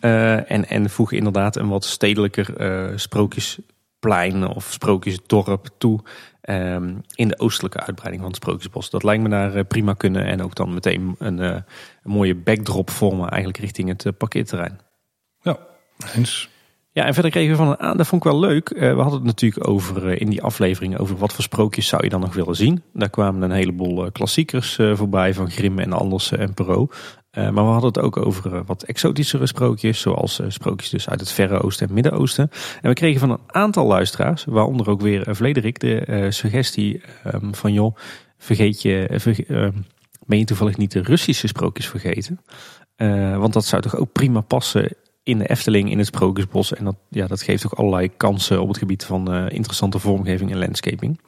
En, 0.00 0.68
en 0.68 0.90
voeg 0.90 1.12
inderdaad 1.12 1.56
een 1.56 1.68
wat 1.68 1.84
stedelijker 1.84 2.54
sprookjesplein 2.96 4.46
of 4.46 4.68
sprookjesdorp 4.72 5.68
toe. 5.78 6.00
Ehm, 6.40 6.94
in 7.14 7.28
de 7.28 7.38
oostelijke 7.38 7.80
uitbreiding 7.80 8.22
van 8.22 8.32
het 8.32 8.42
Sprookjesbos. 8.42 8.90
Dat 8.90 9.02
lijkt 9.02 9.22
me 9.22 9.28
daar 9.28 9.54
eh, 9.54 9.64
prima 9.68 9.92
kunnen. 9.92 10.24
En 10.24 10.42
ook 10.42 10.54
dan 10.54 10.74
meteen 10.74 11.14
een, 11.18 11.38
eh, 11.38 11.50
een 12.02 12.10
mooie 12.10 12.34
backdrop 12.34 12.90
vormen 12.90 13.28
eigenlijk 13.28 13.58
richting 13.58 13.88
het 13.88 14.06
eh, 14.06 14.12
parkeerterrein. 14.18 14.78
Ja, 15.40 15.58
eens. 16.14 16.48
Ja, 16.92 17.04
en 17.04 17.14
verder 17.14 17.30
kregen 17.30 17.50
we 17.50 17.56
van 17.56 17.68
een 17.68 17.78
aan, 17.78 17.96
dat 17.96 18.06
vond 18.06 18.24
ik 18.24 18.30
wel 18.30 18.40
leuk. 18.40 18.68
We 18.68 18.86
hadden 18.86 19.12
het 19.12 19.24
natuurlijk 19.24 19.68
over 19.68 20.20
in 20.20 20.30
die 20.30 20.42
aflevering 20.42 20.98
over 20.98 21.16
wat 21.16 21.32
voor 21.32 21.44
sprookjes 21.44 21.86
zou 21.86 22.02
je 22.02 22.08
dan 22.08 22.20
nog 22.20 22.34
willen 22.34 22.56
zien. 22.56 22.82
Daar 22.92 23.10
kwamen 23.10 23.42
een 23.42 23.56
heleboel 23.56 24.12
klassiekers 24.12 24.74
voorbij 24.74 25.34
van 25.34 25.50
Grimm 25.50 25.78
en 25.78 25.92
Andersen 25.92 26.38
en 26.38 26.54
Perrault. 26.54 26.94
Eh, 27.30 27.50
maar 27.50 27.64
we 27.64 27.70
hadden 27.70 27.88
het 27.88 28.00
ook 28.00 28.16
over 28.16 28.54
eh, 28.54 28.60
wat 28.66 28.82
exotischere 28.82 29.46
sprookjes, 29.46 30.00
zoals 30.00 30.40
eh, 30.40 30.46
sprookjes 30.48 30.90
dus 30.90 31.08
uit 31.08 31.20
het 31.20 31.32
Verre 31.32 31.60
Oosten 31.62 31.88
en 31.88 31.94
Midden-Oosten. 31.94 32.50
En 32.82 32.88
we 32.88 32.94
kregen 32.94 33.20
van 33.20 33.30
een 33.30 33.40
aantal 33.46 33.86
luisteraars, 33.86 34.44
waaronder 34.44 34.88
ook 34.90 35.00
weer 35.00 35.34
Vlederik, 35.36 35.80
de 35.80 36.26
suggestie 36.30 37.02
ehm, 37.24 37.52
van 37.52 37.72
joh, 37.72 37.96
vergeet 38.38 38.82
je, 38.82 39.08
verge- 39.12 39.44
ehm, 39.46 39.72
ben 40.26 40.38
je 40.38 40.44
toevallig 40.44 40.76
niet 40.76 40.92
de 40.92 41.02
Russische 41.02 41.46
sprookjes 41.46 41.86
vergeten? 41.86 42.40
Want 43.38 43.52
dat 43.52 43.64
zou 43.64 43.82
toch 43.82 43.96
ook 43.96 44.12
prima 44.12 44.40
passen 44.40 44.96
in 45.22 45.38
de 45.38 45.48
Efteling, 45.48 45.90
in 45.90 45.98
het 45.98 46.06
Sprookjesbos. 46.06 46.74
En 46.74 46.84
dat, 46.84 46.96
ja, 47.08 47.26
dat 47.26 47.42
geeft 47.42 47.66
ook 47.66 47.72
allerlei 47.72 48.10
kansen 48.16 48.60
op 48.62 48.68
het 48.68 48.78
gebied 48.78 49.04
van 49.04 49.48
interessante 49.48 49.98
vormgeving 49.98 50.50
en 50.50 50.58
landscaping. 50.58 51.20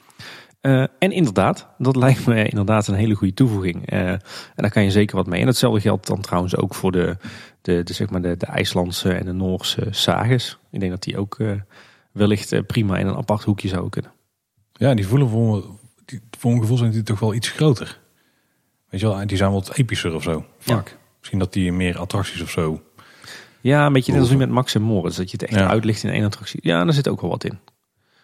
Eh, 0.63 0.81
en 0.99 1.11
inderdaad, 1.11 1.67
dat 1.77 1.95
lijkt 1.95 2.25
me 2.25 2.47
inderdaad 2.47 2.87
een 2.87 2.93
hele 2.95 3.13
goede 3.13 3.33
toevoeging. 3.33 3.89
Eh, 3.89 4.09
en 4.09 4.19
daar 4.55 4.71
kan 4.71 4.83
je 4.83 4.91
zeker 4.91 5.15
wat 5.15 5.27
mee. 5.27 5.41
En 5.41 5.47
hetzelfde 5.47 5.81
geldt 5.81 6.07
dan 6.07 6.21
trouwens 6.21 6.55
ook 6.55 6.75
voor 6.75 6.91
de, 6.91 7.17
de, 7.61 7.83
de, 7.83 7.93
zeg 7.93 8.09
maar 8.09 8.21
de, 8.21 8.37
de 8.37 8.45
IJslandse 8.45 9.13
en 9.13 9.25
de 9.25 9.31
Noorse 9.31 9.87
sages. 9.91 10.57
Ik 10.71 10.79
denk 10.79 10.91
dat 10.91 11.03
die 11.03 11.17
ook 11.17 11.39
eh, 11.39 11.51
wellicht 12.11 12.65
prima 12.67 12.97
in 12.97 13.07
een 13.07 13.15
apart 13.15 13.43
hoekje 13.43 13.67
zouden 13.67 13.89
kunnen. 13.89 14.11
Ja, 14.73 14.93
die 14.93 15.07
voelen 15.07 15.29
voor, 15.29 15.65
die, 16.05 16.21
voor 16.37 16.49
mijn 16.49 16.61
gevoel 16.61 16.77
zijn 16.77 16.91
die 16.91 17.03
toch 17.03 17.19
wel 17.19 17.33
iets 17.33 17.49
groter. 17.49 17.99
Weet 18.89 18.99
je 19.01 19.07
wel, 19.07 19.27
die 19.27 19.37
zijn 19.37 19.51
wat 19.51 19.75
epischer 19.75 20.13
of 20.15 20.23
zo. 20.23 20.45
Vaak. 20.59 20.97
Misschien 21.19 21.39
dat 21.39 21.53
die 21.53 21.71
meer 21.71 21.97
attracties 21.97 22.41
of 22.41 22.49
zo. 22.49 22.81
Ja, 23.61 23.85
een 23.85 23.93
beetje 23.93 24.11
net 24.11 24.21
als 24.21 24.29
nu 24.29 24.37
met 24.37 24.49
Max 24.49 24.75
en 24.75 24.81
Moritz. 24.81 25.17
Dat 25.17 25.31
je 25.31 25.37
het 25.39 25.49
echt 25.49 25.59
Ja. 25.59 25.67
uitlicht 25.67 26.03
in 26.03 26.09
één 26.09 26.25
attractie. 26.25 26.59
Ja, 26.63 26.83
daar 26.83 26.93
zit 26.93 27.07
ook 27.07 27.21
wel 27.21 27.29
wat 27.29 27.43
in. 27.43 27.59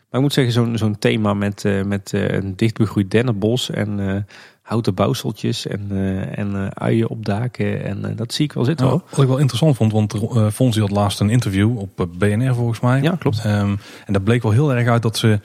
Maar 0.10 0.20
ik 0.20 0.26
moet 0.26 0.34
zeggen, 0.34 0.54
zo'n 0.54 0.78
zo'n 0.78 1.00
thema 1.00 1.34
met, 1.34 1.66
eh, 1.66 1.84
met 1.84 2.14
eh, 2.14 2.28
een 2.28 2.56
dichtbegroeid 2.56 3.12
dennenbos 3.12 3.70
en 3.70 4.10
eh, 4.10 4.16
houten 4.62 4.94
bouwseltjes 4.94 5.68
en, 5.68 5.88
en 6.36 6.78
uien 6.78 7.10
op 7.10 7.26
daken. 7.26 7.84
En 7.84 8.16
dat 8.16 8.34
zie 8.34 8.46
ik 8.46 8.54
wel 8.54 8.66
zitten 8.66 8.86
Nou, 8.86 9.02
wat 9.10 9.20
ik 9.20 9.28
wel 9.28 9.38
interessant 9.38 9.76
vond, 9.76 9.92
want 9.92 10.14
uh, 10.14 10.48
Fonzie 10.50 10.82
had 10.82 10.92
laatst 10.92 11.20
een 11.20 11.30
interview 11.30 11.78
op 11.78 12.08
BNR 12.18 12.56
volgens 12.56 12.80
mij. 12.80 13.02
Ja, 13.02 13.16
klopt. 13.20 13.42
Ehm, 13.44 13.76
en 14.06 14.14
daar 14.14 14.22
bleek 14.22 14.42
wel 14.44 14.52
heel 14.52 14.74
erg 14.74 14.88
uit 14.88 15.02
dat 15.02 15.18
ze, 15.18 15.40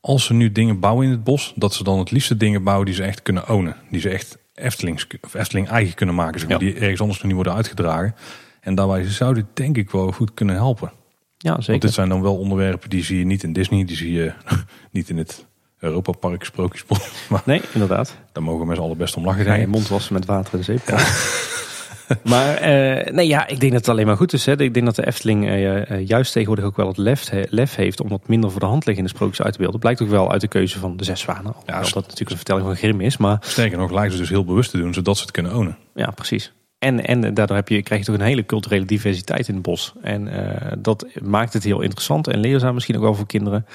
als 0.00 0.24
ze 0.24 0.34
nu 0.34 0.52
dingen 0.52 0.80
bouwen 0.80 1.04
in 1.06 1.10
het 1.10 1.24
bos, 1.24 1.52
dat 1.56 1.74
ze 1.74 1.84
dan 1.84 1.98
het 1.98 2.10
liefste 2.10 2.36
dingen 2.36 2.62
bouwen 2.62 2.86
die 2.86 2.94
ze 2.94 3.02
echt 3.02 3.22
kunnen 3.22 3.48
ownen. 3.48 3.76
Die 3.90 4.00
ze 4.00 4.08
echt 4.08 4.38
Eftelings, 4.54 5.06
of 5.20 5.34
Efteling 5.34 5.68
eigen 5.68 5.94
kunnen 5.94 6.14
maken, 6.14 6.40
zeg 6.40 6.48
maar, 6.48 6.64
Ja. 6.64 6.70
die 6.70 6.80
ergens 6.80 7.00
anders 7.00 7.18
nog 7.18 7.26
niet 7.26 7.34
worden 7.34 7.54
uitgedragen. 7.54 8.14
En 8.60 8.74
daarbij 8.74 9.04
zou 9.04 9.34
dit 9.34 9.46
denk 9.54 9.76
ik 9.76 9.90
wel 9.90 10.12
goed 10.12 10.34
kunnen 10.34 10.54
helpen. 10.54 10.92
Ja, 11.44 11.50
Want 11.52 11.64
zeker. 11.64 11.80
dit 11.80 11.92
zijn 11.92 12.08
dan 12.08 12.22
wel 12.22 12.36
onderwerpen 12.36 12.90
die 12.90 13.04
zie 13.04 13.18
je 13.18 13.24
niet 13.24 13.42
in 13.42 13.52
Disney, 13.52 13.84
die 13.84 13.96
zie 13.96 14.12
je 14.12 14.32
niet 14.90 15.08
in 15.08 15.18
het 15.18 15.46
Europa 15.78 16.12
Park 16.12 16.44
Sprookjesbos. 16.44 16.98
Nee, 17.44 17.60
inderdaad. 17.72 18.16
daar 18.32 18.42
mogen 18.42 18.60
we 18.60 18.66
met 18.66 18.76
z'n 18.76 18.82
allen 18.82 18.96
best 18.96 19.16
om 19.16 19.24
lachen. 19.24 19.44
Ga 19.44 19.50
je 19.50 19.56
denk 19.56 19.68
ik. 19.68 19.74
mond 19.74 19.88
wassen 19.88 20.14
met 20.14 20.24
water 20.24 20.58
en 20.58 20.64
zeep. 20.64 20.80
maar 22.24 22.54
eh, 22.54 23.12
nee, 23.12 23.26
ja, 23.26 23.46
ik 23.46 23.60
denk 23.60 23.72
dat 23.72 23.80
het 23.80 23.88
alleen 23.90 24.06
maar 24.06 24.16
goed 24.16 24.32
is. 24.32 24.46
Hè. 24.46 24.60
Ik 24.60 24.74
denk 24.74 24.86
dat 24.86 24.94
de 24.96 25.06
Efteling 25.06 25.46
eh, 25.46 25.90
eh, 25.90 26.06
juist 26.08 26.32
tegenwoordig 26.32 26.64
ook 26.64 26.76
wel 26.76 26.88
het 26.88 26.96
lef, 26.96 27.28
he- 27.28 27.44
lef 27.48 27.74
heeft 27.74 28.00
om 28.00 28.08
wat 28.08 28.28
minder 28.28 28.50
voor 28.50 28.60
de 28.60 28.66
hand 28.66 28.86
liggende 28.86 29.10
sprookjes 29.10 29.42
uit 29.42 29.52
te 29.52 29.58
beelden. 29.58 29.80
Blijkt 29.80 30.02
ook 30.02 30.08
wel 30.08 30.32
uit 30.32 30.40
de 30.40 30.48
keuze 30.48 30.78
van 30.78 30.96
de 30.96 31.04
zes 31.04 31.20
zwanen. 31.20 31.54
Ja, 31.66 31.80
dat 31.80 31.94
natuurlijk 31.94 32.30
een 32.30 32.36
vertelling 32.36 32.66
van 32.66 32.76
Grimm 32.76 33.00
is, 33.00 33.16
maar 33.16 33.38
Sterker 33.40 33.78
nog, 33.78 33.90
lijken 33.90 34.12
ze 34.12 34.18
dus 34.18 34.28
heel 34.28 34.44
bewust 34.44 34.70
te 34.70 34.76
doen, 34.78 34.94
zodat 34.94 35.16
ze 35.16 35.22
het 35.22 35.30
kunnen 35.30 35.54
ownen. 35.54 35.76
ja, 35.94 36.10
precies. 36.10 36.52
En, 36.84 37.04
en 37.04 37.34
daardoor 37.34 37.56
heb 37.56 37.68
je, 37.68 37.82
krijg 37.82 38.00
je 38.00 38.06
toch 38.06 38.20
een 38.20 38.26
hele 38.26 38.46
culturele 38.46 38.84
diversiteit 38.84 39.48
in 39.48 39.54
het 39.54 39.62
bos. 39.62 39.92
En 40.02 40.28
eh, 40.28 40.72
dat 40.78 41.06
maakt 41.22 41.52
het 41.52 41.64
heel 41.64 41.80
interessant 41.80 42.28
en 42.28 42.38
leerzaam 42.38 42.74
misschien 42.74 42.96
ook 42.96 43.02
wel 43.02 43.14
voor 43.14 43.26
kinderen. 43.26 43.66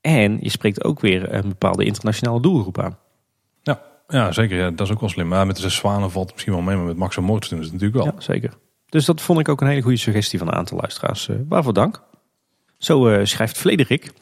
En 0.00 0.38
je 0.40 0.48
spreekt 0.48 0.84
ook 0.84 1.00
weer 1.00 1.34
een 1.34 1.48
bepaalde 1.48 1.84
internationale 1.84 2.40
doelgroep 2.40 2.78
aan. 2.78 2.98
Ja, 3.62 3.82
ja 4.08 4.32
zeker. 4.32 4.56
Ja, 4.56 4.70
dat 4.70 4.86
is 4.86 4.92
ook 4.92 5.00
wel 5.00 5.08
slim. 5.08 5.28
Maar 5.28 5.46
met 5.46 5.56
de 5.56 5.68
zwanen 5.68 6.10
valt 6.10 6.24
het 6.24 6.34
misschien 6.34 6.54
wel 6.54 6.62
mee, 6.62 6.76
maar 6.76 6.84
met 6.84 6.96
Max 6.96 7.16
en 7.16 7.22
Moritz 7.22 7.48
doen 7.48 7.58
ze 7.58 7.64
het 7.64 7.72
natuurlijk 7.72 8.04
wel. 8.04 8.14
Ja, 8.14 8.20
zeker. 8.20 8.52
Dus 8.88 9.04
dat 9.04 9.20
vond 9.20 9.38
ik 9.38 9.48
ook 9.48 9.60
een 9.60 9.66
hele 9.66 9.82
goede 9.82 9.96
suggestie 9.96 10.38
van 10.38 10.48
een 10.48 10.54
aantal 10.54 10.78
luisteraars. 10.78 11.28
Eh, 11.28 11.36
waarvoor 11.48 11.72
dank. 11.72 12.02
Zo 12.78 13.08
eh, 13.08 13.24
schrijft 13.24 13.58
Frederik. 13.58 14.12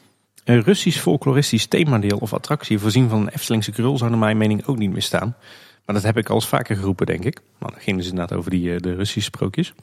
Een 0.45 0.63
Russisch 0.63 1.01
folkloristisch 1.01 1.67
themadeel 1.67 2.19
of 2.19 2.33
attractie 2.33 2.79
voorzien 2.79 3.09
van 3.09 3.21
een 3.21 3.29
Eftelingse 3.29 3.73
krul 3.73 3.99
zou 3.99 4.11
naar 4.11 4.19
mijn 4.19 4.37
mening 4.37 4.67
ook 4.67 4.79
niet 4.79 4.93
meer 4.93 5.03
staan. 5.03 5.37
Maar 5.85 5.95
dat 5.95 6.05
heb 6.05 6.17
ik 6.17 6.29
al 6.29 6.35
eens 6.35 6.49
vaker 6.49 6.77
geroepen, 6.77 7.07
denk 7.07 7.25
ik. 7.25 7.41
Maar 7.59 7.71
dan 7.71 7.81
ging 7.81 7.97
dus 7.97 8.09
inderdaad 8.09 8.39
over 8.39 8.51
die, 8.51 8.75
eh, 8.75 8.81
de 8.81 8.95
Russische 8.95 9.21
sprookjes. 9.21 9.75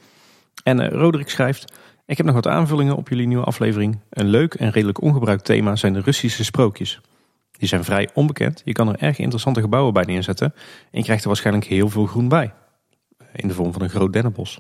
En 0.63 0.79
eh, 0.79 0.91
Roderick 0.91 1.29
schrijft... 1.29 1.73
Ik 2.05 2.17
heb 2.17 2.25
nog 2.25 2.35
wat 2.35 2.47
aanvullingen 2.47 2.95
op 2.95 3.09
jullie 3.09 3.27
nieuwe 3.27 3.43
aflevering. 3.43 3.99
Een 4.09 4.27
leuk 4.27 4.53
en 4.53 4.71
redelijk 4.71 5.01
ongebruikt 5.01 5.45
thema 5.45 5.75
zijn 5.75 5.93
de 5.93 5.99
Russische 5.99 6.43
sprookjes. 6.43 7.01
Die 7.51 7.67
zijn 7.67 7.83
vrij 7.83 8.09
onbekend. 8.13 8.61
Je 8.65 8.71
kan 8.71 8.87
er 8.87 8.99
erg 8.99 9.17
interessante 9.17 9.61
gebouwen 9.61 9.93
bij 9.93 10.03
neerzetten. 10.03 10.53
En 10.91 10.99
je 10.99 11.03
krijgt 11.03 11.21
er 11.21 11.27
waarschijnlijk 11.27 11.65
heel 11.65 11.89
veel 11.89 12.05
groen 12.05 12.27
bij. 12.27 12.53
In 13.33 13.47
de 13.47 13.53
vorm 13.53 13.73
van 13.73 13.81
een 13.81 13.89
groot 13.89 14.13
dennenbos. 14.13 14.59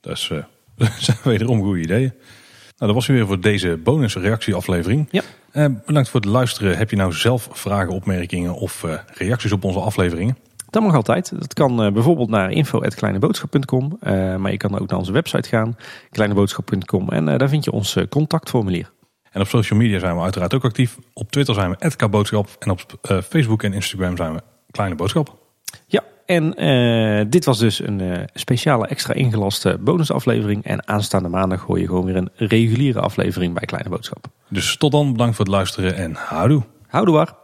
Dat 0.00 0.16
is, 0.16 0.30
eh, 0.30 0.44
dat 0.76 0.92
zijn 0.98 1.18
wederom 1.24 1.62
goede 1.62 1.80
ideeën. 1.80 2.12
Nou, 2.76 2.92
dat 2.92 2.94
was 2.94 3.06
weer 3.06 3.26
voor 3.26 3.40
deze 3.40 3.76
bonus 3.76 4.14
reactieaflevering. 4.14 5.08
Ja. 5.10 5.22
Eh, 5.52 5.66
bedankt 5.86 6.08
voor 6.08 6.20
het 6.20 6.28
luisteren. 6.28 6.76
Heb 6.76 6.90
je 6.90 6.96
nou 6.96 7.12
zelf 7.12 7.48
vragen, 7.52 7.92
opmerkingen 7.92 8.54
of 8.54 8.84
eh, 8.84 8.94
reacties 9.14 9.52
op 9.52 9.64
onze 9.64 9.80
afleveringen? 9.80 10.36
Dat 10.70 10.82
mag 10.82 10.94
altijd. 10.94 11.32
Dat 11.38 11.54
kan 11.54 11.82
eh, 11.82 11.92
bijvoorbeeld 11.92 12.28
naar 12.28 12.50
info.kleineboodschap.com. 12.50 13.98
maar 14.38 14.50
je 14.50 14.56
kan 14.56 14.78
ook 14.78 14.88
naar 14.90 14.98
onze 14.98 15.12
website 15.12 15.48
gaan, 15.48 15.76
kleineboodschap.com. 16.10 17.08
En 17.08 17.24
daar 17.24 17.48
vind 17.48 17.64
je 17.64 17.72
ons 17.72 17.96
contactformulier. 18.08 18.90
En 19.30 19.40
op 19.40 19.48
social 19.48 19.78
media 19.78 19.98
zijn 19.98 20.16
we 20.16 20.22
uiteraard 20.22 20.54
ook 20.54 20.64
actief. 20.64 20.98
Op 21.12 21.30
Twitter 21.30 21.54
zijn 21.54 21.70
we 21.70 21.96
@kboodschap 21.96 22.48
en 22.58 22.70
op 22.70 22.80
Facebook 23.28 23.62
en 23.62 23.72
Instagram 23.72 24.16
zijn 24.16 24.32
we 24.32 24.42
Kleine 24.70 24.94
Boodschap. 24.94 25.38
Ja, 25.86 26.02
en 26.30 26.54
eh, 26.54 27.26
dit 27.28 27.44
was 27.44 27.58
dus 27.58 27.80
een 27.82 28.00
eh, 28.00 28.22
speciale 28.34 28.86
extra 28.86 29.14
ingelaste 29.14 29.78
bonusaflevering. 29.80 30.64
En 30.64 30.88
aanstaande 30.88 31.28
maandag 31.28 31.62
hoor 31.62 31.78
je 31.78 31.86
gewoon 31.86 32.04
weer 32.04 32.16
een 32.16 32.30
reguliere 32.34 33.00
aflevering 33.00 33.54
bij 33.54 33.66
Kleine 33.66 33.88
Boodschap. 33.88 34.26
Dus 34.48 34.76
tot 34.76 34.92
dan, 34.92 35.12
bedankt 35.12 35.36
voor 35.36 35.44
het 35.44 35.54
luisteren 35.54 35.96
en 35.96 36.14
houdoe. 36.14 36.62
Houdoe 36.86 37.14
waar! 37.14 37.34